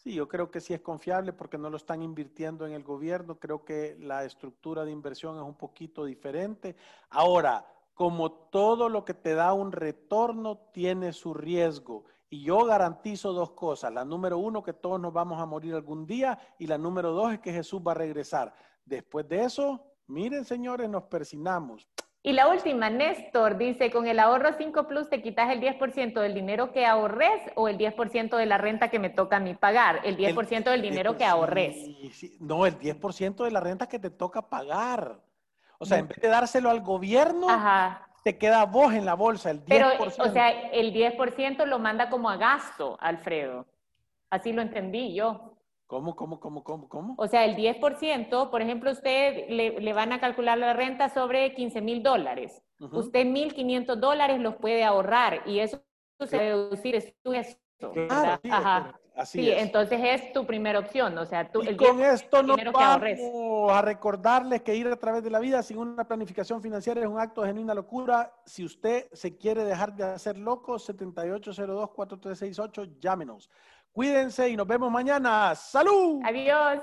Sí, 0.06 0.14
yo 0.14 0.28
creo 0.28 0.52
que 0.52 0.60
sí 0.60 0.72
es 0.72 0.82
confiable 0.82 1.32
porque 1.32 1.58
no 1.58 1.68
lo 1.68 1.76
están 1.76 2.00
invirtiendo 2.00 2.64
en 2.64 2.74
el 2.74 2.84
gobierno. 2.84 3.40
Creo 3.40 3.64
que 3.64 3.96
la 3.98 4.22
estructura 4.24 4.84
de 4.84 4.92
inversión 4.92 5.34
es 5.34 5.42
un 5.42 5.56
poquito 5.56 6.04
diferente. 6.04 6.76
Ahora, 7.10 7.66
como 7.92 8.30
todo 8.30 8.88
lo 8.88 9.04
que 9.04 9.14
te 9.14 9.34
da 9.34 9.52
un 9.52 9.72
retorno 9.72 10.58
tiene 10.72 11.12
su 11.12 11.34
riesgo. 11.34 12.04
Y 12.30 12.44
yo 12.44 12.64
garantizo 12.64 13.32
dos 13.32 13.50
cosas. 13.50 13.92
La 13.92 14.04
número 14.04 14.38
uno, 14.38 14.62
que 14.62 14.74
todos 14.74 15.00
nos 15.00 15.12
vamos 15.12 15.40
a 15.40 15.44
morir 15.44 15.74
algún 15.74 16.06
día. 16.06 16.38
Y 16.56 16.68
la 16.68 16.78
número 16.78 17.10
dos 17.10 17.32
es 17.32 17.40
que 17.40 17.52
Jesús 17.52 17.82
va 17.84 17.90
a 17.90 17.96
regresar. 17.96 18.54
Después 18.84 19.28
de 19.28 19.42
eso, 19.42 19.82
miren 20.06 20.44
señores, 20.44 20.88
nos 20.88 21.02
persinamos. 21.02 21.88
Y 22.26 22.32
la 22.32 22.48
última, 22.48 22.90
Néstor 22.90 23.56
dice, 23.56 23.92
con 23.92 24.08
el 24.08 24.18
ahorro 24.18 24.52
5 24.58 24.88
Plus 24.88 25.08
te 25.08 25.22
quitas 25.22 25.48
el 25.48 25.60
10% 25.60 26.20
del 26.20 26.34
dinero 26.34 26.72
que 26.72 26.84
ahorres 26.84 27.40
o 27.54 27.68
el 27.68 27.78
10% 27.78 28.36
de 28.36 28.46
la 28.46 28.58
renta 28.58 28.88
que 28.88 28.98
me 28.98 29.10
toca 29.10 29.36
a 29.36 29.40
mí 29.40 29.54
pagar. 29.54 30.00
El 30.02 30.16
10% 30.16 30.64
del 30.64 30.82
dinero 30.82 31.16
que 31.16 31.24
ahorres. 31.24 31.76
No, 32.40 32.66
el 32.66 32.76
10% 32.80 33.44
de 33.44 33.50
la 33.52 33.60
renta 33.60 33.88
que 33.88 34.00
te 34.00 34.10
toca 34.10 34.42
pagar. 34.42 35.20
O 35.78 35.86
sea, 35.86 35.98
en 35.98 36.08
vez 36.08 36.18
de 36.20 36.26
dárselo 36.26 36.68
al 36.68 36.80
gobierno, 36.80 37.48
Ajá 37.48 38.02
te 38.24 38.36
queda 38.36 38.64
vos 38.64 38.92
en 38.92 39.04
la 39.04 39.14
bolsa, 39.14 39.52
el 39.52 39.64
10%. 39.64 39.66
Pero, 39.68 39.88
o 40.00 40.32
sea, 40.32 40.50
el 40.72 40.92
10% 40.92 41.64
lo 41.64 41.78
manda 41.78 42.10
como 42.10 42.28
a 42.28 42.36
gasto, 42.36 42.98
Alfredo. 43.00 43.66
Así 44.30 44.52
lo 44.52 44.62
entendí 44.62 45.14
yo. 45.14 45.55
¿Cómo, 45.86 46.16
cómo, 46.16 46.40
cómo, 46.40 46.64
cómo, 46.64 46.88
cómo? 46.88 47.14
O 47.16 47.28
sea, 47.28 47.44
el 47.44 47.56
10%, 47.56 48.50
por 48.50 48.60
ejemplo, 48.60 48.90
usted 48.90 49.48
le, 49.48 49.92
van 49.92 50.12
a 50.12 50.18
calcular 50.18 50.58
la 50.58 50.72
renta 50.72 51.08
sobre 51.08 51.54
15 51.54 51.80
mil 51.80 52.02
dólares. 52.02 52.60
Usted 52.80 53.24
1.500 53.24 53.94
dólares 53.96 54.40
los 54.40 54.56
puede 54.56 54.84
ahorrar 54.84 55.42
y 55.46 55.60
eso 55.60 55.80
se 56.18 56.38
debe 56.38 56.50
deducir, 56.50 56.96
es 56.96 57.14
gesto. 57.24 57.92
Ajá. 58.10 58.98
Así 59.16 59.40
sí, 59.40 59.50
entonces 59.50 59.98
es 60.02 60.32
tu 60.34 60.44
primera 60.44 60.78
opción, 60.78 61.16
o 61.16 61.24
sea, 61.24 61.50
tú, 61.50 61.62
y 61.62 61.74
con 61.74 62.02
esto 62.02 62.42
no 62.42 62.54
vamos 62.70 63.72
a 63.72 63.80
recordarles 63.80 64.60
que 64.60 64.76
ir 64.76 64.86
a 64.88 64.96
través 64.96 65.24
de 65.24 65.30
la 65.30 65.38
vida 65.38 65.62
sin 65.62 65.78
una 65.78 66.06
planificación 66.06 66.60
financiera 66.60 67.00
es 67.00 67.06
un 67.06 67.18
acto 67.18 67.40
de 67.40 67.48
genuina 67.48 67.72
locura. 67.72 68.34
Si 68.44 68.62
usted 68.62 69.08
se 69.12 69.38
quiere 69.38 69.64
dejar 69.64 69.96
de 69.96 70.04
hacer 70.04 70.36
loco, 70.36 70.74
7802-4368, 70.74 72.98
llámenos. 72.98 73.48
Cuídense 73.96 74.46
y 74.50 74.58
nos 74.58 74.66
vemos 74.66 74.92
mañana. 74.92 75.54
¡Salud! 75.54 76.20
Adiós. 76.22 76.82